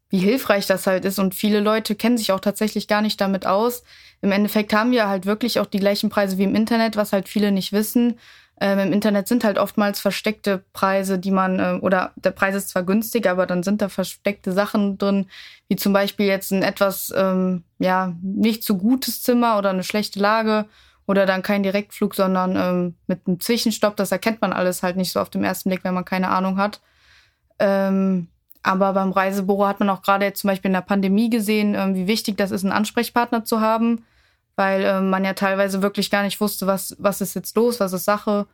wie 0.09 0.19
hilfreich 0.19 0.67
das 0.67 0.87
halt 0.87 1.05
ist. 1.05 1.19
Und 1.19 1.35
viele 1.35 1.59
Leute 1.59 1.95
kennen 1.95 2.17
sich 2.17 2.31
auch 2.31 2.39
tatsächlich 2.39 2.87
gar 2.87 3.01
nicht 3.01 3.19
damit 3.19 3.45
aus. 3.45 3.83
Im 4.21 4.31
Endeffekt 4.31 4.73
haben 4.73 4.91
wir 4.91 5.07
halt 5.07 5.25
wirklich 5.25 5.59
auch 5.59 5.65
die 5.65 5.79
gleichen 5.79 6.09
Preise 6.09 6.37
wie 6.37 6.43
im 6.43 6.55
Internet, 6.55 6.95
was 6.95 7.13
halt 7.13 7.27
viele 7.27 7.51
nicht 7.51 7.71
wissen. 7.73 8.19
Ähm, 8.61 8.79
Im 8.79 8.93
Internet 8.93 9.27
sind 9.27 9.43
halt 9.43 9.57
oftmals 9.57 9.99
versteckte 9.99 10.63
Preise, 10.73 11.17
die 11.17 11.31
man, 11.31 11.59
äh, 11.59 11.79
oder 11.81 12.13
der 12.15 12.31
Preis 12.31 12.55
ist 12.55 12.69
zwar 12.69 12.83
günstig, 12.83 13.27
aber 13.27 13.47
dann 13.47 13.63
sind 13.63 13.81
da 13.81 13.89
versteckte 13.89 14.51
Sachen 14.51 14.97
drin, 14.97 15.25
wie 15.67 15.75
zum 15.75 15.91
Beispiel 15.91 16.27
jetzt 16.27 16.51
ein 16.51 16.61
etwas, 16.61 17.11
ähm, 17.15 17.63
ja, 17.79 18.15
nicht 18.21 18.63
so 18.63 18.77
gutes 18.77 19.23
Zimmer 19.23 19.57
oder 19.57 19.71
eine 19.71 19.83
schlechte 19.83 20.19
Lage 20.19 20.65
oder 21.07 21.25
dann 21.25 21.41
kein 21.41 21.63
Direktflug, 21.63 22.15
sondern 22.15 22.55
ähm, 22.55 22.95
mit 23.07 23.27
einem 23.27 23.39
Zwischenstopp. 23.39 23.97
Das 23.97 24.11
erkennt 24.11 24.41
man 24.41 24.53
alles 24.53 24.83
halt 24.83 24.95
nicht 24.95 25.11
so 25.11 25.19
auf 25.19 25.29
den 25.29 25.43
ersten 25.43 25.69
Blick, 25.69 25.83
wenn 25.83 25.95
man 25.95 26.05
keine 26.05 26.29
Ahnung 26.29 26.57
hat. 26.57 26.79
Ähm, 27.63 28.27
aber 28.61 28.93
beim 28.93 29.11
Reisebüro 29.11 29.65
hat 29.65 29.79
man 29.79 29.89
auch 29.89 30.01
gerade 30.01 30.25
jetzt 30.25 30.41
zum 30.41 30.49
Beispiel 30.49 30.69
in 30.69 30.73
der 30.73 30.81
Pandemie 30.81 31.29
gesehen, 31.29 31.75
ähm, 31.75 31.95
wie 31.95 32.07
wichtig 32.07 32.37
das 32.37 32.51
ist, 32.51 32.63
einen 32.63 32.73
Ansprechpartner 32.73 33.45
zu 33.45 33.61
haben 33.61 34.03
weil 34.55 34.83
ähm, 34.83 35.09
man 35.09 35.25
ja 35.25 35.33
teilweise 35.33 35.81
wirklich 35.81 36.11
gar 36.11 36.23
nicht 36.23 36.39
wusste, 36.39 36.67
was, 36.67 36.95
was 36.99 37.21
ist 37.21 37.33
jetzt 37.33 37.55
los, 37.55 37.79
was 37.79 37.93
ist 37.93 38.05
Sache. 38.05 38.47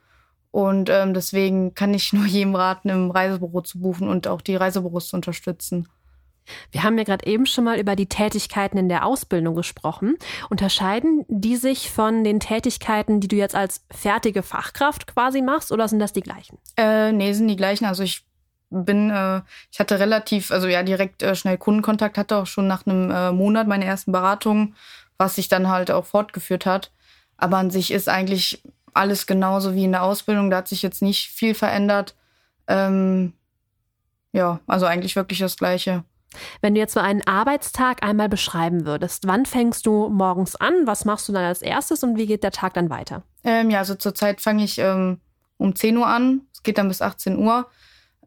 Und 0.52 0.90
ähm, 0.90 1.14
deswegen 1.14 1.74
kann 1.76 1.94
ich 1.94 2.14
nur 2.14 2.26
jedem 2.26 2.56
raten, 2.56 2.90
im 2.90 3.12
Reisebüro 3.12 3.62
zu 3.62 3.80
buchen 3.80 4.08
und 4.08 4.28
auch 4.28 4.42
die 4.42 4.56
Reisebüros 4.56 5.10
zu 5.10 5.16
unterstützen. 5.16 5.88
Wir 6.72 6.82
haben 6.82 6.98
ja 6.98 7.04
gerade 7.04 7.28
eben 7.28 7.46
schon 7.46 7.66
mal 7.66 7.80
über 7.80 7.96
die 7.96 8.08
Tätigkeiten 8.08 8.80
in 8.80 8.90
der 8.90 9.06
Ausbildung 9.06 9.54
gesprochen. 9.54 10.18
Unterscheiden 10.50 11.24
die 11.28 11.58
sich 11.58 11.92
von 11.92 12.24
den 12.24 12.40
Tätigkeiten, 12.40 13.20
die 13.20 13.28
du 13.28 13.36
jetzt 13.36 13.54
als 13.54 13.86
fertige 13.92 14.42
Fachkraft 14.42 15.06
quasi 15.06 15.44
machst, 15.44 15.72
oder 15.72 15.88
sind 15.88 16.00
das 16.00 16.12
die 16.12 16.22
gleichen? 16.22 16.58
Äh, 16.76 17.12
nee, 17.12 17.34
sind 17.34 17.50
die 17.50 17.56
gleichen. 17.56 17.86
Also 17.86 18.02
ich 18.02 18.26
bin, 18.70 19.10
äh, 19.10 19.42
ich 19.72 19.80
hatte 19.80 20.00
relativ, 20.00 20.52
also 20.52 20.68
ja, 20.68 20.84
direkt 20.84 21.24
äh, 21.24 21.36
schnell 21.36 21.58
Kundenkontakt, 21.58 22.18
hatte 22.18 22.38
auch 22.38 22.48
schon 22.48 22.68
nach 22.68 22.86
einem 22.86 23.12
äh, 23.12 23.32
Monat 23.32 23.68
meine 23.68 23.86
ersten 23.86 24.12
Beratungen, 24.12 24.76
was 25.18 25.36
sich 25.36 25.48
dann 25.48 25.70
halt 25.70 25.92
auch 25.92 26.06
fortgeführt 26.06 26.66
hat. 26.66 26.92
Aber 27.38 27.58
an 27.58 27.72
sich 27.72 27.92
ist 27.92 28.10
eigentlich 28.10 28.62
alles 28.94 29.28
genauso 29.28 29.74
wie 29.76 29.86
in 29.86 29.92
der 29.92 30.04
Ausbildung. 30.04 30.50
Da 30.50 30.58
hat 30.58 30.68
sich 30.68 30.82
jetzt 30.82 31.02
nicht 31.02 31.30
viel 31.30 31.54
verändert. 31.54 32.16
Ähm, 32.68 33.34
ja, 34.32 34.60
also 34.68 34.86
eigentlich 34.86 35.16
wirklich 35.16 35.40
das 35.40 35.58
Gleiche. 35.58 36.04
Wenn 36.62 36.76
du 36.76 36.80
jetzt 36.80 36.94
so 36.94 37.00
einen 37.00 37.26
Arbeitstag 37.26 38.04
einmal 38.04 38.30
beschreiben 38.30 38.86
würdest, 38.86 39.26
wann 39.26 39.46
fängst 39.46 39.86
du 39.86 40.10
morgens 40.10 40.56
an? 40.56 40.74
Was 40.86 41.06
machst 41.06 41.28
du 41.28 41.34
dann 41.34 41.46
als 41.46 41.62
erstes 41.62 42.04
und 42.04 42.18
wie 42.18 42.28
geht 42.28 42.44
der 42.44 42.52
Tag 42.52 42.76
dann 42.76 42.90
weiter? 42.90 43.24
Ähm, 43.44 43.72
ja, 43.72 43.80
also 43.80 43.96
zurzeit 43.96 44.42
fange 44.42 44.64
ich 44.64 44.78
ähm, 44.78 45.20
um 45.58 45.76
10 45.76 45.98
Uhr 45.98 46.08
an. 46.08 46.42
Es 46.54 46.62
geht 46.62 46.78
dann 46.78 46.88
bis 46.88 47.02
18 47.02 47.40
Uhr. 47.40 47.68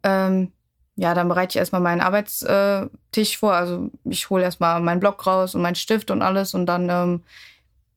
Ähm, 0.03 0.53
ja, 0.97 1.15
dann 1.15 1.29
bereite 1.29 1.53
ich 1.53 1.57
erstmal 1.57 1.81
meinen 1.81 2.01
Arbeitstisch 2.01 3.39
vor. 3.39 3.55
Also 3.55 3.91
ich 4.05 4.29
hole 4.31 4.43
erstmal 4.43 4.81
meinen 4.81 5.01
Block 5.01 5.27
raus 5.27 5.55
und 5.55 5.63
meinen 5.63 5.75
Stift 5.75 6.11
und 6.11 6.23
alles 6.23 6.55
und 6.55 6.67
dann 6.67 6.89
ähm, 6.91 7.23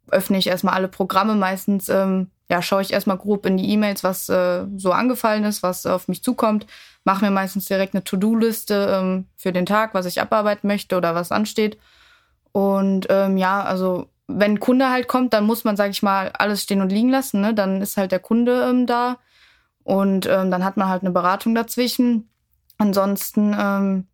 öffne 0.10 0.38
ich 0.38 0.48
erstmal 0.48 0.76
alle 0.76 0.88
Programme. 0.88 1.36
Meistens 1.36 1.90
ähm, 1.90 2.32
ja, 2.50 2.62
schaue 2.62 2.82
ich 2.82 2.94
erstmal 2.94 3.18
grob 3.18 3.46
in 3.46 3.58
die 3.58 3.70
E-Mails, 3.72 4.04
was 4.04 4.30
äh, 4.30 4.66
so 4.78 4.92
angefallen 4.92 5.44
ist, 5.44 5.64
was 5.64 5.86
auf 5.86 6.08
mich 6.08 6.24
zukommt. 6.24 6.68
Mache 7.04 7.26
mir 7.26 7.32
meistens 7.32 7.66
direkt 7.66 7.96
eine 7.96 8.04
To-Do-Liste 8.04 8.88
ähm, 8.92 9.26
für 9.36 9.52
den 9.52 9.66
Tag, 9.66 9.94
was 9.94 10.06
ich 10.06 10.22
abarbeiten 10.22 10.68
möchte 10.68 10.96
oder 10.96 11.16
was 11.16 11.32
ansteht. 11.32 11.78
Und 12.52 13.08
ähm, 13.10 13.38
ja, 13.38 13.64
also 13.64 14.08
wenn 14.28 14.54
ein 14.54 14.60
Kunde 14.60 14.90
halt 14.90 15.08
kommt, 15.08 15.34
dann 15.34 15.46
muss 15.46 15.64
man, 15.64 15.76
sag 15.76 15.92
ich 15.92 16.02
mal, 16.02 16.32
alles 16.32 16.64
stehen 16.64 16.82
und 16.82 16.92
liegen 16.92 17.10
lassen. 17.10 17.42
Ne? 17.42 17.54
Dann 17.54 17.82
ist 17.82 17.98
halt 17.98 18.12
der 18.12 18.20
Kunde 18.20 18.68
ähm, 18.70 18.86
da 18.88 19.18
und 19.86 20.26
ähm, 20.26 20.50
dann 20.50 20.66
hat 20.66 20.78
man 20.78 20.90
halt 20.90 21.04
eine 21.04 21.12
Beratung 21.12 21.54
dazwischen. 21.54 22.28
Ansonsten, 22.80 23.56
ähm, 23.58 24.08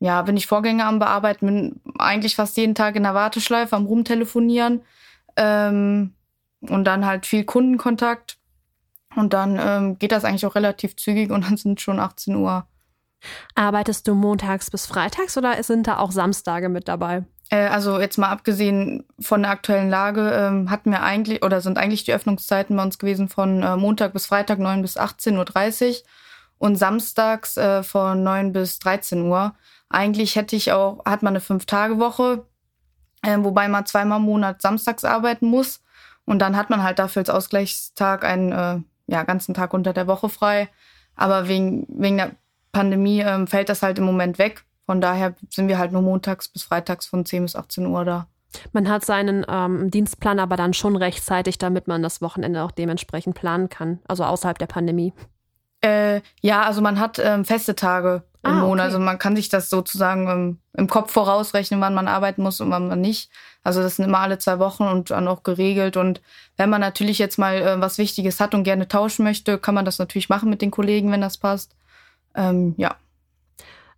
ja, 0.00 0.22
bin 0.22 0.38
ich 0.38 0.46
Vorgänge 0.46 0.86
am 0.86 0.98
Bearbeiten, 0.98 1.46
bin 1.46 1.80
eigentlich 1.98 2.34
fast 2.34 2.56
jeden 2.56 2.74
Tag 2.74 2.96
in 2.96 3.02
der 3.02 3.14
Warteschleife 3.14 3.76
am 3.76 3.84
Rumtelefonieren. 3.84 4.80
Ähm, 5.36 6.14
und 6.62 6.84
dann 6.84 7.04
halt 7.04 7.26
viel 7.26 7.44
Kundenkontakt. 7.44 8.38
Und 9.14 9.34
dann 9.34 9.58
ähm, 9.60 9.98
geht 9.98 10.12
das 10.12 10.24
eigentlich 10.24 10.46
auch 10.46 10.54
relativ 10.54 10.96
zügig 10.96 11.30
und 11.30 11.44
dann 11.44 11.58
sind 11.58 11.80
schon 11.80 12.00
18 12.00 12.34
Uhr. 12.34 12.66
Arbeitest 13.54 14.08
du 14.08 14.14
montags 14.14 14.70
bis 14.70 14.86
freitags 14.86 15.36
oder 15.36 15.62
sind 15.62 15.86
da 15.86 15.98
auch 15.98 16.10
Samstage 16.10 16.70
mit 16.70 16.88
dabei? 16.88 17.26
Äh, 17.50 17.66
also 17.66 18.00
jetzt 18.00 18.18
mal 18.18 18.30
abgesehen 18.30 19.04
von 19.20 19.42
der 19.42 19.50
aktuellen 19.50 19.90
Lage 19.90 20.30
ähm, 20.30 20.70
hatten 20.70 20.90
wir 20.90 21.02
eigentlich 21.02 21.44
oder 21.44 21.60
sind 21.60 21.78
eigentlich 21.78 22.04
die 22.04 22.12
Öffnungszeiten 22.12 22.76
bei 22.76 22.82
uns 22.82 22.98
gewesen 22.98 23.28
von 23.28 23.62
äh, 23.62 23.76
Montag 23.76 24.12
bis 24.12 24.26
Freitag 24.26 24.58
9 24.58 24.82
bis 24.82 24.98
18.30 24.98 25.88
Uhr 25.88 25.96
und 26.58 26.76
samstags 26.76 27.56
äh, 27.56 27.82
von 27.82 28.22
9 28.22 28.52
bis 28.52 28.78
13 28.80 29.22
Uhr. 29.22 29.54
Eigentlich 29.88 30.36
hätte 30.36 30.56
ich 30.56 30.72
auch, 30.72 31.04
hat 31.04 31.22
man 31.22 31.32
eine 31.32 31.40
Fünf-Tage-Woche, 31.40 32.44
äh, 33.22 33.38
wobei 33.38 33.68
man 33.68 33.86
zweimal 33.86 34.18
im 34.18 34.24
Monat 34.24 34.62
samstags 34.62 35.04
arbeiten 35.04 35.46
muss. 35.46 35.82
Und 36.24 36.40
dann 36.40 36.56
hat 36.56 36.70
man 36.70 36.82
halt 36.82 36.98
dafür 36.98 37.20
als 37.20 37.30
Ausgleichstag 37.30 38.24
einen 38.24 38.84
ja, 39.06 39.22
ganzen 39.22 39.54
Tag 39.54 39.72
unter 39.74 39.92
der 39.92 40.08
Woche 40.08 40.28
frei. 40.28 40.68
Aber 41.14 41.46
wegen, 41.46 41.86
wegen 41.88 42.16
der 42.16 42.32
Pandemie 42.72 43.20
ähm, 43.20 43.46
fällt 43.46 43.68
das 43.68 43.82
halt 43.82 43.98
im 43.98 44.04
Moment 44.04 44.38
weg. 44.38 44.64
Von 44.86 45.00
daher 45.00 45.34
sind 45.50 45.68
wir 45.68 45.78
halt 45.78 45.92
nur 45.92 46.02
montags 46.02 46.48
bis 46.48 46.62
freitags 46.62 47.06
von 47.06 47.26
10 47.26 47.42
bis 47.42 47.56
18 47.56 47.86
Uhr 47.86 48.04
da. 48.04 48.28
Man 48.72 48.88
hat 48.88 49.04
seinen 49.04 49.44
ähm, 49.48 49.90
Dienstplan 49.90 50.38
aber 50.38 50.56
dann 50.56 50.72
schon 50.72 50.96
rechtzeitig, 50.96 51.58
damit 51.58 51.88
man 51.88 52.02
das 52.02 52.22
Wochenende 52.22 52.62
auch 52.62 52.70
dementsprechend 52.70 53.34
planen 53.34 53.68
kann, 53.68 53.98
also 54.08 54.24
außerhalb 54.24 54.58
der 54.58 54.66
Pandemie. 54.66 55.12
Äh, 55.82 56.22
ja, 56.40 56.62
also 56.62 56.80
man 56.80 56.98
hat 56.98 57.18
ähm, 57.18 57.44
feste 57.44 57.74
Tage 57.74 58.22
im 58.42 58.50
Ah, 58.50 58.60
Monat. 58.60 58.86
okay. 58.86 58.94
Also 58.94 58.98
man 58.98 59.18
kann 59.18 59.36
sich 59.36 59.48
das 59.48 59.68
sozusagen 59.68 60.28
ähm, 60.28 60.58
im 60.74 60.86
Kopf 60.88 61.12
vorausrechnen, 61.12 61.80
wann 61.80 61.94
man 61.94 62.08
arbeiten 62.08 62.42
muss 62.42 62.60
und 62.60 62.70
wann 62.70 62.88
man 62.88 63.00
nicht. 63.00 63.30
Also 63.62 63.82
das 63.82 63.96
sind 63.96 64.06
immer 64.06 64.20
alle 64.20 64.38
zwei 64.38 64.58
Wochen 64.58 64.84
und 64.84 65.10
dann 65.10 65.28
auch 65.28 65.42
geregelt. 65.42 65.96
Und 65.96 66.22
wenn 66.56 66.70
man 66.70 66.80
natürlich 66.80 67.18
jetzt 67.18 67.38
mal 67.38 67.56
äh, 67.56 67.80
was 67.80 67.98
Wichtiges 67.98 68.40
hat 68.40 68.54
und 68.54 68.62
gerne 68.64 68.88
tauschen 68.88 69.24
möchte, 69.24 69.58
kann 69.58 69.74
man 69.74 69.84
das 69.84 69.98
natürlich 69.98 70.28
machen 70.28 70.48
mit 70.48 70.62
den 70.62 70.70
Kollegen, 70.70 71.10
wenn 71.12 71.20
das 71.20 71.36
passt. 71.36 71.76
Ähm, 72.34 72.74
ja. 72.78 72.94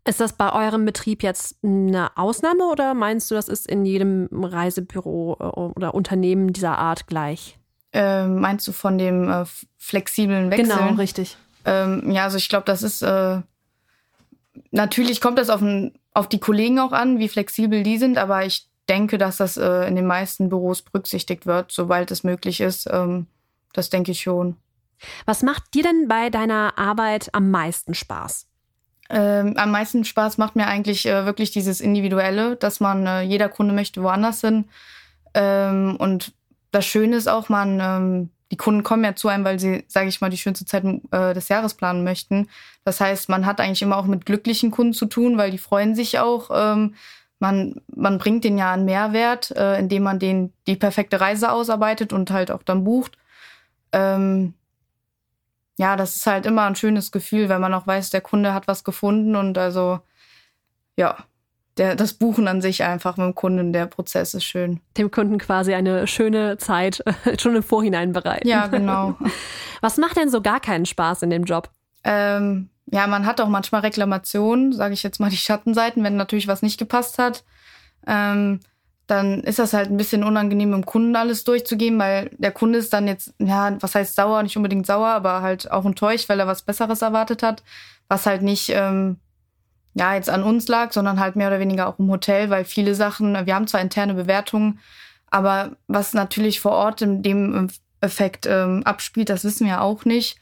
Ist 0.09 0.21
das 0.21 0.33
bei 0.33 0.51
eurem 0.55 0.87
Betrieb 0.87 1.23
jetzt 1.23 1.57
eine 1.63 2.17
Ausnahme 2.17 2.65
oder 2.65 2.95
meinst 2.95 3.31
du, 3.31 3.35
das 3.35 3.47
ist 3.47 3.67
in 3.67 3.85
jedem 3.85 4.27
Reisebüro 4.33 5.37
äh, 5.39 5.45
oder 5.45 5.93
Unternehmen 5.93 6.55
dieser 6.55 6.79
Art 6.79 7.07
gleich? 7.07 7.59
Ähm, 7.93 8.41
meinst 8.41 8.67
du 8.67 8.73
von 8.73 8.97
dem 8.97 9.29
äh, 9.31 9.45
flexiblen 9.77 10.51
Wechseln? 10.51 10.71
Genau, 10.71 10.95
richtig. 10.95 11.37
Ähm, 11.67 12.11
ja, 12.11 12.25
also 12.25 12.39
ich 12.39 12.49
glaube, 12.49 12.65
das 12.65 12.83
ist 12.83 13.03
äh, 13.03 13.43
natürlich 14.71 15.21
kommt 15.21 15.39
das 15.39 15.51
auf, 15.51 15.61
ein, 15.61 15.93
auf 16.15 16.27
die 16.27 16.41
Kollegen 16.41 16.79
auch 16.79 16.93
an, 16.93 17.19
wie 17.19 17.29
flexibel 17.29 17.83
die 17.83 17.99
sind, 17.99 18.17
aber 18.17 18.47
ich 18.47 18.67
denke, 18.89 19.19
dass 19.19 19.37
das 19.37 19.59
äh, 19.59 19.87
in 19.89 19.95
den 19.95 20.07
meisten 20.07 20.49
Büros 20.49 20.81
berücksichtigt 20.81 21.45
wird, 21.45 21.71
sobald 21.71 22.11
es 22.11 22.25
möglich 22.25 22.63
ist. 22.63 22.89
Ähm, 22.91 23.27
das 23.75 23.91
denke 23.91 24.13
ich 24.13 24.23
schon. 24.23 24.57
Was 25.27 25.43
macht 25.43 25.75
dir 25.75 25.83
denn 25.83 26.09
bei 26.09 26.31
deiner 26.31 26.79
Arbeit 26.79 27.29
am 27.35 27.51
meisten 27.51 27.93
Spaß? 27.93 28.48
Ähm, 29.11 29.55
am 29.57 29.71
meisten 29.71 30.05
Spaß 30.05 30.39
macht 30.39 30.55
mir 30.55 30.67
eigentlich 30.67 31.07
äh, 31.07 31.25
wirklich 31.25 31.51
dieses 31.51 31.81
Individuelle, 31.81 32.57
dass 32.57 32.81
man, 32.81 33.07
äh, 33.07 33.23
jeder 33.23 33.49
Kunde 33.49 33.75
möchte 33.75 34.03
woanders 34.03 34.41
hin. 34.43 34.67
Ähm, 35.35 35.97
und 35.99 36.33
das 36.71 36.85
Schöne 36.85 37.17
ist 37.17 37.29
auch, 37.29 37.49
man, 37.49 37.81
ähm, 37.81 38.31
die 38.51 38.57
Kunden 38.57 38.83
kommen 38.83 39.05
ja 39.05 39.15
zu 39.15 39.29
einem, 39.29 39.45
weil 39.45 39.59
sie, 39.59 39.85
sage 39.89 40.09
ich 40.09 40.21
mal, 40.21 40.31
die 40.31 40.39
schönste 40.39 40.65
Zeit 40.65 40.85
äh, 40.85 41.35
des 41.35 41.49
Jahres 41.49 41.75
planen 41.75 42.05
möchten. 42.05 42.49
Das 42.85 43.01
heißt, 43.01 43.29
man 43.29 43.47
hat 43.47 43.61
eigentlich 43.61 43.83
immer 43.83 43.97
auch 43.97 44.07
mit 44.07 44.27
glücklichen 44.27 44.71
Kunden 44.71 44.95
zu 44.95 45.07
tun, 45.07 45.39
weil 45.39 45.51
die 45.51 45.59
freuen 45.59 45.95
sich 45.95 46.19
auch. 46.19 46.51
Ähm, 46.53 46.95
man, 47.39 47.81
man 47.95 48.19
bringt 48.19 48.45
denen 48.45 48.59
ja 48.59 48.73
einen 48.73 48.85
Mehrwert, 48.85 49.53
äh, 49.53 49.79
indem 49.79 50.03
man 50.03 50.19
denen 50.19 50.53
die 50.67 50.77
perfekte 50.77 51.21
Reise 51.21 51.53
ausarbeitet 51.53 52.13
und 52.13 52.31
halt 52.31 52.51
auch 52.51 52.63
dann 52.63 52.85
bucht. 52.85 53.17
Ähm, 53.93 54.55
ja, 55.79 55.97
das 55.97 56.17
ist 56.17 56.27
halt 56.27 56.45
immer 56.45 56.65
ein 56.65 56.77
schönes 56.77 57.11
Gefühl, 57.11 57.49
wenn 57.49 57.61
man 57.61 57.73
auch 57.73 57.87
weiß, 57.87 58.11
der 58.11 58.21
Kunde 58.21 58.53
hat 58.53 58.69
was 58.69 58.85
gefunden 58.85 59.35
und 59.37 59.57
also, 59.57 60.01
ja, 60.97 61.17
der, 61.79 61.95
das 61.95 62.15
Buchen 62.15 62.49
an 62.49 62.61
sich 62.61 62.83
einfach 62.83 63.17
mit 63.17 63.27
dem 63.27 63.35
Kunden, 63.35 63.73
der 63.73 63.87
Prozess 63.87 64.35
ist 64.35 64.45
schön. 64.45 64.81
Dem 64.97 65.11
Kunden 65.11 65.39
quasi 65.39 65.75
eine 65.75 66.07
schöne 66.09 66.59
Zeit 66.59 67.03
schon 67.41 67.55
im 67.57 67.63
Vorhinein 67.63 68.13
bereiten. 68.13 68.49
Ja, 68.49 68.67
genau. 68.67 69.17
Was 69.81 69.97
macht 69.97 70.17
denn 70.17 70.29
so 70.29 70.43
gar 70.43 70.61
keinen 70.61 70.87
Spaß 70.87 71.23
in 71.23 71.31
dem 71.31 71.45
Job? 71.45 71.71
ähm, 72.05 72.71
ja, 72.87 73.07
man 73.07 73.27
hat 73.27 73.41
auch 73.41 73.49
manchmal 73.49 73.83
Reklamationen, 73.83 74.73
sage 74.73 74.95
ich 74.95 75.03
jetzt 75.03 75.21
mal 75.21 75.31
die 75.31 75.37
Schattenseiten, 75.37 76.03
wenn 76.05 76.17
natürlich 76.17 76.49
was 76.49 76.63
nicht 76.63 76.79
gepasst 76.79 77.19
hat. 77.19 77.45
Ähm, 78.07 78.61
dann 79.09 79.41
ist 79.43 79.59
das 79.59 79.73
halt 79.73 79.91
ein 79.91 79.97
bisschen 79.97 80.23
unangenehm, 80.23 80.75
im 80.75 80.87
Kunden 80.87 81.17
alles 81.17 81.43
durchzugeben, 81.43 81.99
weil 81.99 82.31
der 82.37 82.53
Kunde 82.53 82.79
ist 82.79 82.93
dann 82.93 83.09
jetzt, 83.09 83.35
ja, 83.39 83.75
was 83.81 83.95
heißt 83.95 84.15
sauer, 84.15 84.43
nicht 84.43 84.57
unbedingt 84.57 84.87
sauer, 84.87 85.09
aber 85.09 85.41
halt 85.41 85.71
auch 85.71 85.87
enttäuscht, 85.87 86.29
weil 86.29 86.39
er 86.39 86.47
was 86.47 86.63
Besseres 86.63 87.01
erwartet 87.01 87.43
hat, 87.43 87.63
was 88.09 88.27
halt 88.27 88.43
nicht, 88.43 88.69
ähm, 88.69 89.17
ja, 89.95 90.15
jetzt 90.15 90.29
an 90.29 90.43
uns 90.43 90.69
lag, 90.69 90.93
sondern 90.93 91.19
halt 91.19 91.37
mehr 91.37 91.49
oder 91.49 91.59
weniger 91.59 91.89
auch 91.89 91.99
im 91.99 92.11
Hotel, 92.11 92.51
weil 92.51 92.67
viele 92.67 92.95
Sachen, 92.95 93.47
wir 93.47 93.55
haben 93.55 93.67
zwar 93.67 93.81
interne 93.81 94.13
Bewertungen, 94.13 94.79
aber 95.31 95.73
was 95.87 96.13
natürlich 96.13 96.61
vor 96.61 96.73
Ort 96.73 97.01
in 97.01 97.23
dem 97.23 97.69
Effekt 98.03 98.47
ähm, 98.47 98.83
abspielt, 98.85 99.31
das 99.31 99.43
wissen 99.43 99.67
wir 99.67 99.81
auch 99.81 100.05
nicht. 100.05 100.39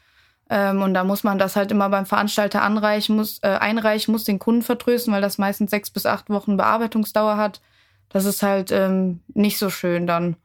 Ähm, 0.49 0.81
und 0.81 0.93
da 0.93 1.03
muss 1.03 1.23
man 1.23 1.39
das 1.39 1.55
halt 1.55 1.71
immer 1.71 1.89
beim 1.89 2.05
Veranstalter 2.05 2.61
anreichen, 2.61 3.15
muss, 3.15 3.39
äh, 3.43 3.47
einreichen, 3.47 4.11
muss 4.11 4.23
den 4.25 4.39
Kunden 4.39 4.61
vertrösten, 4.61 5.13
weil 5.13 5.21
das 5.21 5.37
meistens 5.37 5.71
sechs 5.71 5.89
bis 5.89 6.05
acht 6.05 6.29
Wochen 6.29 6.57
Bearbeitungsdauer 6.57 7.37
hat. 7.37 7.61
Das 8.09 8.25
ist 8.25 8.43
halt 8.43 8.71
ähm, 8.71 9.21
nicht 9.33 9.57
so 9.57 9.69
schön 9.69 10.07
dann. 10.07 10.37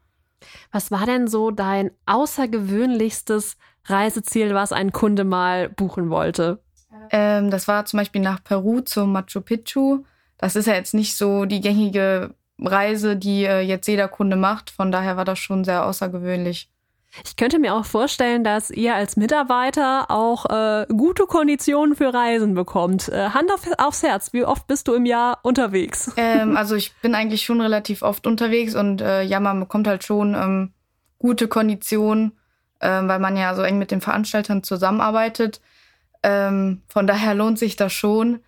Was 0.73 0.91
war 0.91 1.07
denn 1.07 1.29
so 1.29 1.51
dein 1.51 1.91
außergewöhnlichstes 2.07 3.57
Reiseziel, 3.85 4.55
was 4.55 4.73
ein 4.73 4.93
Kunde 4.93 5.25
mal 5.25 5.69
buchen 5.69 6.11
wollte? 6.11 6.61
Ähm, 7.11 7.51
das 7.51 7.69
war 7.69 7.85
zum 7.85 7.99
Beispiel 7.99 8.21
nach 8.21 8.43
Peru 8.43 8.81
zum 8.81 9.13
Machu 9.13 9.41
Picchu. 9.41 10.05
Das 10.39 10.57
ist 10.57 10.67
ja 10.67 10.75
jetzt 10.75 10.95
nicht 10.95 11.17
so 11.17 11.45
die 11.45 11.61
gängige 11.61 12.35
Reise, 12.59 13.17
die 13.17 13.45
äh, 13.45 13.61
jetzt 13.61 13.87
jeder 13.87 14.09
Kunde 14.09 14.37
macht. 14.37 14.71
Von 14.71 14.91
daher 14.91 15.17
war 15.17 15.25
das 15.25 15.39
schon 15.39 15.65
sehr 15.65 15.87
außergewöhnlich. 15.87 16.72
Ich 17.25 17.37
könnte 17.37 17.59
mir 17.59 17.75
auch 17.75 17.85
vorstellen, 17.85 18.43
dass 18.43 18.71
ihr 18.71 18.95
als 18.95 19.17
Mitarbeiter 19.17 20.11
auch 20.11 20.47
äh, 20.47 20.87
gute 20.87 21.27
Konditionen 21.27 21.95
für 21.95 22.13
Reisen 22.13 22.55
bekommt. 22.55 23.09
Äh, 23.09 23.31
Hand 23.31 23.53
auf, 23.53 23.69
aufs 23.79 24.03
Herz, 24.03 24.33
wie 24.33 24.45
oft 24.45 24.67
bist 24.67 24.89
du 24.89 24.95
im 24.95 25.05
Jahr 25.05 25.39
unterwegs? 25.43 26.11
Ähm, 26.17 26.57
also 26.57 26.75
ich 26.75 26.95
bin 27.03 27.15
eigentlich 27.15 27.43
schon 27.43 27.61
relativ 27.61 28.03
oft 28.03 28.27
unterwegs 28.27 28.75
und 28.75 29.03
äh, 29.03 29.23
ja, 29.23 29.41
man 29.41 29.61
bekommt 29.61 29.87
halt 29.87 30.05
schon 30.05 30.35
ähm, 30.35 30.73
gute 31.19 31.49
Konditionen, 31.49 32.33
ähm, 32.81 33.09
weil 33.09 33.19
man 33.19 33.37
ja 33.37 33.55
so 33.55 33.63
eng 33.63 33.79
mit 33.79 33.91
den 33.91 34.01
Veranstaltern 34.01 34.63
zusammenarbeitet. 34.63 35.61
Ähm, 36.23 36.83
von 36.89 37.07
daher 37.07 37.35
lohnt 37.35 37.59
sich 37.59 37.77
das 37.77 37.93
schon. 37.93 38.41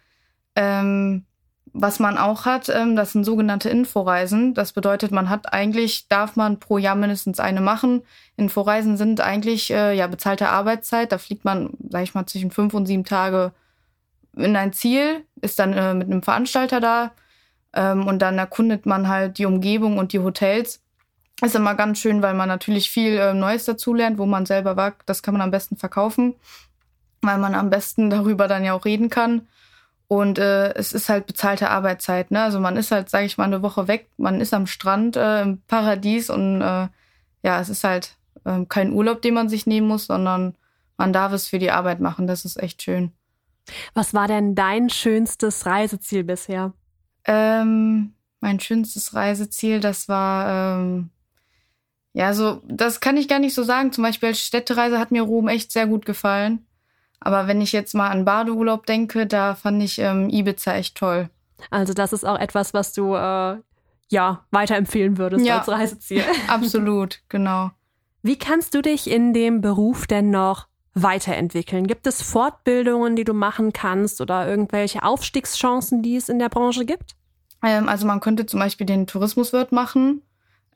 Ähm, 0.56 1.26
was 1.76 1.98
man 1.98 2.16
auch 2.18 2.44
hat, 2.46 2.68
ähm, 2.68 2.94
das 2.94 3.12
sind 3.12 3.24
sogenannte 3.24 3.68
Inforeisen. 3.68 4.54
Das 4.54 4.72
bedeutet, 4.72 5.10
man 5.10 5.28
hat 5.28 5.52
eigentlich, 5.52 6.06
darf 6.08 6.36
man 6.36 6.60
pro 6.60 6.78
Jahr 6.78 6.94
mindestens 6.94 7.40
eine 7.40 7.60
machen. 7.60 8.02
Inforeisen 8.36 8.96
sind 8.96 9.20
eigentlich 9.20 9.72
äh, 9.72 9.92
ja 9.92 10.06
bezahlte 10.06 10.48
Arbeitszeit. 10.48 11.10
Da 11.10 11.18
fliegt 11.18 11.44
man, 11.44 11.70
sag 11.90 12.04
ich 12.04 12.14
mal, 12.14 12.26
zwischen 12.26 12.52
fünf 12.52 12.74
und 12.74 12.86
sieben 12.86 13.04
Tage 13.04 13.52
in 14.36 14.54
ein 14.54 14.72
Ziel, 14.72 15.24
ist 15.40 15.58
dann 15.58 15.72
äh, 15.72 15.94
mit 15.94 16.06
einem 16.06 16.22
Veranstalter 16.22 16.78
da 16.78 17.12
ähm, 17.72 18.06
und 18.06 18.20
dann 18.20 18.38
erkundet 18.38 18.86
man 18.86 19.08
halt 19.08 19.38
die 19.38 19.46
Umgebung 19.46 19.98
und 19.98 20.12
die 20.12 20.20
Hotels. 20.20 20.80
Ist 21.42 21.56
immer 21.56 21.74
ganz 21.74 21.98
schön, 21.98 22.22
weil 22.22 22.34
man 22.34 22.48
natürlich 22.48 22.88
viel 22.88 23.18
äh, 23.18 23.34
Neues 23.34 23.64
dazulernt, 23.64 24.18
wo 24.18 24.26
man 24.26 24.46
selber 24.46 24.76
war. 24.76 24.94
Das 25.06 25.24
kann 25.24 25.34
man 25.34 25.40
am 25.40 25.50
besten 25.50 25.76
verkaufen, 25.76 26.36
weil 27.20 27.38
man 27.38 27.56
am 27.56 27.68
besten 27.68 28.10
darüber 28.10 28.46
dann 28.46 28.64
ja 28.64 28.74
auch 28.74 28.84
reden 28.84 29.10
kann. 29.10 29.48
Und 30.14 30.38
äh, 30.38 30.72
es 30.74 30.92
ist 30.92 31.08
halt 31.08 31.26
bezahlte 31.26 31.70
Arbeitszeit. 31.70 32.30
Ne? 32.30 32.40
Also 32.40 32.60
man 32.60 32.76
ist 32.76 32.92
halt, 32.92 33.10
sage 33.10 33.26
ich 33.26 33.36
mal, 33.36 33.46
eine 33.46 33.62
Woche 33.62 33.88
weg, 33.88 34.08
man 34.16 34.40
ist 34.40 34.54
am 34.54 34.68
Strand 34.68 35.16
äh, 35.16 35.42
im 35.42 35.62
Paradies 35.62 36.30
und 36.30 36.60
äh, 36.60 36.86
ja, 37.42 37.60
es 37.60 37.68
ist 37.68 37.82
halt 37.82 38.16
äh, 38.44 38.64
kein 38.68 38.92
Urlaub, 38.92 39.22
den 39.22 39.34
man 39.34 39.48
sich 39.48 39.66
nehmen 39.66 39.88
muss, 39.88 40.06
sondern 40.06 40.54
man 40.96 41.12
darf 41.12 41.32
es 41.32 41.48
für 41.48 41.58
die 41.58 41.72
Arbeit 41.72 41.98
machen. 41.98 42.28
Das 42.28 42.44
ist 42.44 42.62
echt 42.62 42.80
schön. 42.80 43.10
Was 43.92 44.14
war 44.14 44.28
denn 44.28 44.54
dein 44.54 44.88
schönstes 44.88 45.66
Reiseziel 45.66 46.22
bisher? 46.22 46.74
Ähm, 47.24 48.14
mein 48.38 48.60
schönstes 48.60 49.14
Reiseziel, 49.14 49.80
das 49.80 50.08
war 50.08 50.78
ähm, 50.78 51.10
ja 52.12 52.34
so, 52.34 52.62
das 52.68 53.00
kann 53.00 53.16
ich 53.16 53.26
gar 53.26 53.40
nicht 53.40 53.54
so 53.54 53.64
sagen. 53.64 53.90
Zum 53.90 54.04
Beispiel 54.04 54.28
als 54.28 54.38
Städtereise 54.38 55.00
hat 55.00 55.10
mir 55.10 55.22
Rom 55.22 55.48
echt 55.48 55.72
sehr 55.72 55.88
gut 55.88 56.06
gefallen. 56.06 56.64
Aber 57.24 57.46
wenn 57.46 57.62
ich 57.62 57.72
jetzt 57.72 57.94
mal 57.94 58.10
an 58.10 58.26
Badeurlaub 58.26 58.84
denke, 58.84 59.26
da 59.26 59.54
fand 59.54 59.82
ich 59.82 59.98
ähm, 59.98 60.28
Ibiza 60.28 60.74
echt 60.74 60.94
toll. 60.94 61.30
Also 61.70 61.94
das 61.94 62.12
ist 62.12 62.24
auch 62.24 62.38
etwas, 62.38 62.74
was 62.74 62.92
du 62.92 63.14
äh, 63.14 63.56
ja 64.08 64.44
weiterempfehlen 64.50 65.16
würdest 65.16 65.46
ja, 65.46 65.58
als 65.58 65.68
Reiseziel. 65.68 66.22
Absolut, 66.48 67.20
genau. 67.30 67.70
Wie 68.22 68.36
kannst 68.36 68.74
du 68.74 68.82
dich 68.82 69.10
in 69.10 69.32
dem 69.32 69.62
Beruf 69.62 70.06
denn 70.06 70.30
noch 70.30 70.68
weiterentwickeln? 70.92 71.86
Gibt 71.86 72.06
es 72.06 72.20
Fortbildungen, 72.20 73.16
die 73.16 73.24
du 73.24 73.32
machen 73.32 73.72
kannst 73.72 74.20
oder 74.20 74.46
irgendwelche 74.46 75.02
Aufstiegschancen, 75.02 76.02
die 76.02 76.16
es 76.16 76.28
in 76.28 76.38
der 76.38 76.50
Branche 76.50 76.84
gibt? 76.84 77.16
Ähm, 77.62 77.88
also 77.88 78.06
man 78.06 78.20
könnte 78.20 78.44
zum 78.44 78.60
Beispiel 78.60 78.86
den 78.86 79.06
Tourismuswirt 79.06 79.72
machen. 79.72 80.20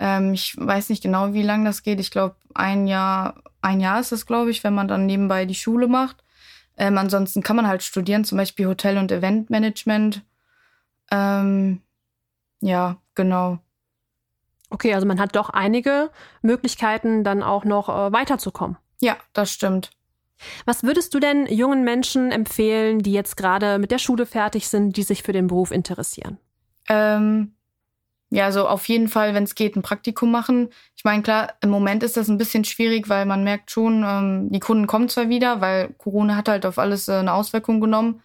Ähm, 0.00 0.32
ich 0.32 0.56
weiß 0.58 0.88
nicht 0.88 1.02
genau, 1.02 1.34
wie 1.34 1.42
lange 1.42 1.66
das 1.66 1.82
geht. 1.82 2.00
Ich 2.00 2.10
glaube, 2.10 2.36
ein 2.54 2.86
Jahr, 2.86 3.42
ein 3.60 3.80
Jahr 3.80 4.00
ist 4.00 4.12
es, 4.12 4.24
glaube 4.24 4.50
ich, 4.50 4.64
wenn 4.64 4.74
man 4.74 4.88
dann 4.88 5.04
nebenbei 5.04 5.44
die 5.44 5.54
Schule 5.54 5.88
macht. 5.88 6.24
Ähm, 6.78 6.96
ansonsten 6.96 7.42
kann 7.42 7.56
man 7.56 7.66
halt 7.66 7.82
studieren, 7.82 8.24
zum 8.24 8.38
Beispiel 8.38 8.66
Hotel- 8.66 8.98
und 8.98 9.10
Eventmanagement. 9.10 10.22
Ähm, 11.10 11.82
ja, 12.60 12.96
genau. 13.14 13.58
Okay, 14.70 14.94
also 14.94 15.06
man 15.06 15.18
hat 15.18 15.34
doch 15.34 15.50
einige 15.50 16.10
Möglichkeiten, 16.42 17.24
dann 17.24 17.42
auch 17.42 17.64
noch 17.64 17.88
äh, 17.88 18.12
weiterzukommen. 18.12 18.76
Ja, 19.00 19.16
das 19.32 19.50
stimmt. 19.50 19.90
Was 20.66 20.84
würdest 20.84 21.14
du 21.14 21.18
denn 21.18 21.46
jungen 21.46 21.82
Menschen 21.82 22.30
empfehlen, 22.30 23.00
die 23.00 23.12
jetzt 23.12 23.36
gerade 23.36 23.78
mit 23.78 23.90
der 23.90 23.98
Schule 23.98 24.24
fertig 24.24 24.68
sind, 24.68 24.96
die 24.96 25.02
sich 25.02 25.22
für 25.24 25.32
den 25.32 25.48
Beruf 25.48 25.72
interessieren? 25.72 26.38
Ähm, 26.88 27.54
ja, 28.30 28.44
also 28.44 28.68
auf 28.68 28.86
jeden 28.88 29.08
Fall, 29.08 29.34
wenn 29.34 29.44
es 29.44 29.54
geht, 29.54 29.74
ein 29.74 29.82
Praktikum 29.82 30.30
machen. 30.30 30.68
Ich 30.96 31.04
meine, 31.04 31.22
klar, 31.22 31.54
im 31.62 31.70
Moment 31.70 32.02
ist 32.02 32.16
das 32.16 32.28
ein 32.28 32.36
bisschen 32.36 32.64
schwierig, 32.64 33.08
weil 33.08 33.24
man 33.24 33.42
merkt 33.42 33.70
schon, 33.70 34.04
ähm, 34.06 34.50
die 34.50 34.60
Kunden 34.60 34.86
kommen 34.86 35.08
zwar 35.08 35.30
wieder, 35.30 35.62
weil 35.62 35.94
Corona 35.96 36.36
hat 36.36 36.48
halt 36.48 36.66
auf 36.66 36.78
alles 36.78 37.08
äh, 37.08 37.14
eine 37.14 37.32
Auswirkung 37.32 37.80
genommen. 37.80 38.20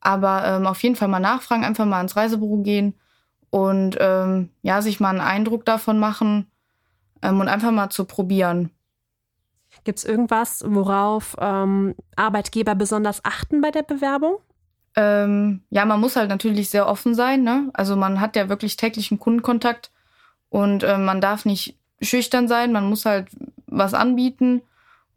Aber 0.00 0.44
ähm, 0.44 0.66
auf 0.66 0.82
jeden 0.82 0.96
Fall 0.96 1.08
mal 1.08 1.18
nachfragen, 1.18 1.64
einfach 1.64 1.86
mal 1.86 2.02
ins 2.02 2.14
Reisebüro 2.14 2.58
gehen 2.58 2.94
und 3.50 3.96
ähm, 4.00 4.50
ja, 4.62 4.82
sich 4.82 5.00
mal 5.00 5.10
einen 5.10 5.20
Eindruck 5.20 5.64
davon 5.64 5.98
machen 5.98 6.50
ähm, 7.22 7.40
und 7.40 7.48
einfach 7.48 7.72
mal 7.72 7.88
zu 7.88 8.04
probieren. 8.04 8.70
Gibt 9.84 9.98
es 9.98 10.04
irgendwas, 10.04 10.62
worauf 10.66 11.36
ähm, 11.40 11.94
Arbeitgeber 12.16 12.74
besonders 12.74 13.24
achten 13.24 13.60
bei 13.60 13.70
der 13.70 13.82
Bewerbung? 13.82 14.36
Ähm, 14.98 15.62
ja, 15.70 15.84
man 15.84 16.00
muss 16.00 16.16
halt 16.16 16.28
natürlich 16.28 16.70
sehr 16.70 16.88
offen 16.88 17.14
sein. 17.14 17.44
Ne? 17.44 17.70
Also 17.72 17.94
man 17.94 18.20
hat 18.20 18.34
ja 18.34 18.48
wirklich 18.48 18.76
täglichen 18.76 19.20
Kundenkontakt 19.20 19.92
und 20.48 20.82
äh, 20.82 20.98
man 20.98 21.20
darf 21.20 21.44
nicht 21.44 21.76
schüchtern 22.02 22.48
sein. 22.48 22.72
Man 22.72 22.88
muss 22.88 23.04
halt 23.04 23.28
was 23.68 23.94
anbieten 23.94 24.60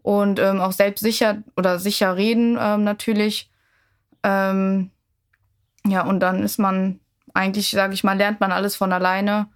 und 0.03 0.37
ähm, 0.37 0.61
auch 0.61 0.71
selbstsicher 0.71 1.41
oder 1.57 1.79
sicher 1.79 2.15
reden 2.15 2.59
ähm, 2.61 2.83
natürlich. 2.83 3.49
Ähm, 4.21 4.91
ja, 5.87 6.05
und 6.05 6.19
dann 6.19 6.43
ist 6.43 6.59
man 6.59 6.99
eigentlich, 7.33 7.71
sage 7.71 7.95
ich 7.95 8.03
mal, 8.03 8.17
lernt 8.17 8.39
man 8.39 8.51
alles 8.51 8.75
von 8.75 8.93
alleine. 8.93 9.47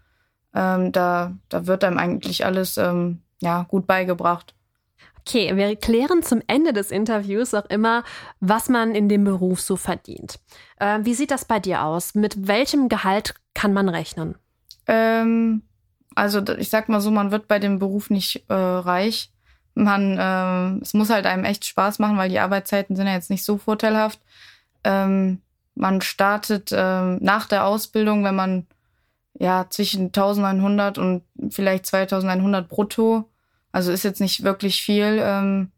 Ähm, 0.56 0.92
da, 0.92 1.34
da 1.50 1.68
wird 1.68 1.84
einem 1.84 2.00
eigentlich 2.00 2.46
alles 2.48 2.78
ähm, 2.78 3.22
ja, 3.44 3.62
gut 3.70 3.86
beigebracht. 3.86 4.56
Okay, 5.28 5.56
wir 5.56 5.76
klären 5.76 6.22
zum 6.22 6.44
Ende 6.46 6.72
des 6.72 6.92
Interviews 6.92 7.56
auch 7.56 7.66
immer, 7.66 8.04
was 8.42 8.70
man 8.70 8.94
in 8.94 9.10
dem 9.10 9.24
Beruf 9.24 9.60
so 9.60 9.76
verdient. 9.76 10.40
Äh, 10.80 11.00
wie 11.02 11.16
sieht 11.16 11.32
das 11.32 11.46
bei 11.46 11.60
dir 11.60 11.84
aus? 11.84 12.14
Mit 12.14 12.48
welchem 12.48 12.90
Gehalt 12.90 13.34
kann 13.56 13.74
man 13.74 13.90
rechnen? 13.90 14.36
Ähm, 14.86 15.64
also 16.14 16.44
ich 16.58 16.70
sag 16.70 16.90
mal 16.90 17.02
so, 17.02 17.10
man 17.10 17.32
wird 17.32 17.48
bei 17.48 17.58
dem 17.58 17.80
Beruf 17.80 18.12
nicht 18.12 18.46
äh, 18.50 18.54
reich. 18.54 19.32
Man, 19.74 20.18
äh, 20.18 20.82
es 20.84 20.94
muss 20.94 21.10
halt 21.10 21.26
einem 21.26 21.44
echt 21.44 21.66
Spaß 21.66 21.98
machen, 21.98 22.18
weil 22.18 22.30
die 22.30 22.40
Arbeitszeiten 22.40 22.96
sind 22.96 23.08
ja 23.08 23.14
jetzt 23.14 23.32
nicht 23.32 23.44
so 23.44 23.58
vorteilhaft. 23.58 24.20
Ähm, 24.84 25.42
man 25.74 26.02
startet 26.02 26.70
ähm, 26.72 27.18
nach 27.22 27.48
der 27.48 27.66
Ausbildung, 27.66 28.24
wenn 28.24 28.36
man 28.36 28.68
ja 29.34 29.66
zwischen 29.72 30.06
1900 30.06 31.00
und 31.00 31.24
vielleicht 31.50 31.88
2100 31.88 32.70
brutto 32.70 33.28
also 33.76 33.92
ist 33.92 34.04
jetzt 34.04 34.22
nicht 34.22 34.42
wirklich 34.44 34.82
viel. 34.82 35.20
Ähm, 35.22 35.70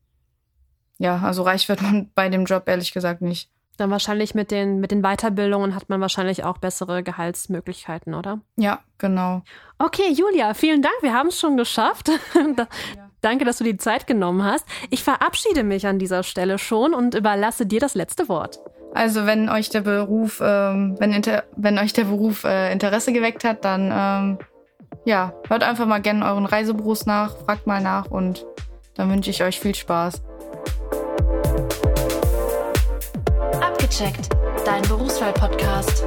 ja, 1.00 1.18
also 1.24 1.42
reich 1.42 1.68
wird 1.68 1.82
man 1.82 2.12
bei 2.16 2.30
dem 2.30 2.46
Job 2.46 2.68
ehrlich 2.68 2.94
gesagt 2.94 3.24
nicht. 3.24 3.50
Dann 3.78 3.90
wahrscheinlich 3.90 4.36
mit 4.36 4.52
den, 4.52 4.80
mit 4.80 4.92
den 4.92 5.02
Weiterbildungen 5.02 5.74
hat 5.74 5.90
man 5.90 6.00
wahrscheinlich 6.00 6.44
auch 6.44 6.60
bessere 6.60 7.02
Gehaltsmöglichkeiten, 7.02 8.14
oder? 8.14 8.40
Ja, 8.56 8.82
genau. 9.00 9.42
Okay, 9.80 10.12
Julia, 10.12 10.54
vielen 10.54 10.84
Dank. 10.84 10.94
Wir 11.02 11.14
haben 11.14 11.30
es 11.30 11.40
schon 11.40 11.58
geschafft. 11.58 12.10
da, 12.56 12.68
ja. 12.96 13.10
Danke, 13.22 13.46
dass 13.46 13.58
du 13.58 13.64
die 13.64 13.78
Zeit 13.78 14.06
genommen 14.06 14.44
hast. 14.44 14.68
Ich 14.92 15.04
verabschiede 15.04 15.64
mich 15.64 15.88
an 15.88 15.98
dieser 15.98 16.22
Stelle 16.22 16.60
schon 16.60 16.94
und 16.94 17.16
überlasse 17.16 17.66
dir 17.66 17.80
das 17.80 17.96
letzte 17.96 18.30
Wort. 18.30 18.60
Also 18.94 19.26
wenn 19.26 19.50
euch 19.50 19.70
der 19.70 19.82
Beruf, 19.82 20.40
ähm, 20.44 20.96
wenn, 21.00 21.14
inter, 21.14 21.46
wenn 21.56 21.80
euch 21.80 21.94
der 21.94 22.04
Beruf 22.04 22.44
äh, 22.44 22.72
Interesse 22.72 23.12
geweckt 23.12 23.44
hat, 23.44 23.66
dann 23.66 23.92
ähm, 23.92 24.38
ja, 25.08 25.32
hört 25.48 25.64
einfach 25.64 25.86
mal 25.86 26.02
gerne 26.02 26.26
euren 26.26 26.46
Reisebüros 26.46 27.06
nach, 27.06 27.38
fragt 27.38 27.66
mal 27.66 27.82
nach 27.82 28.12
und 28.12 28.46
dann 28.96 29.10
wünsche 29.10 29.30
ich 29.30 29.42
euch 29.42 29.58
viel 29.58 29.74
Spaß. 29.74 30.22
Abgecheckt, 33.62 34.30
dein 34.66 34.82
Berufswahl-Podcast. 34.82 36.04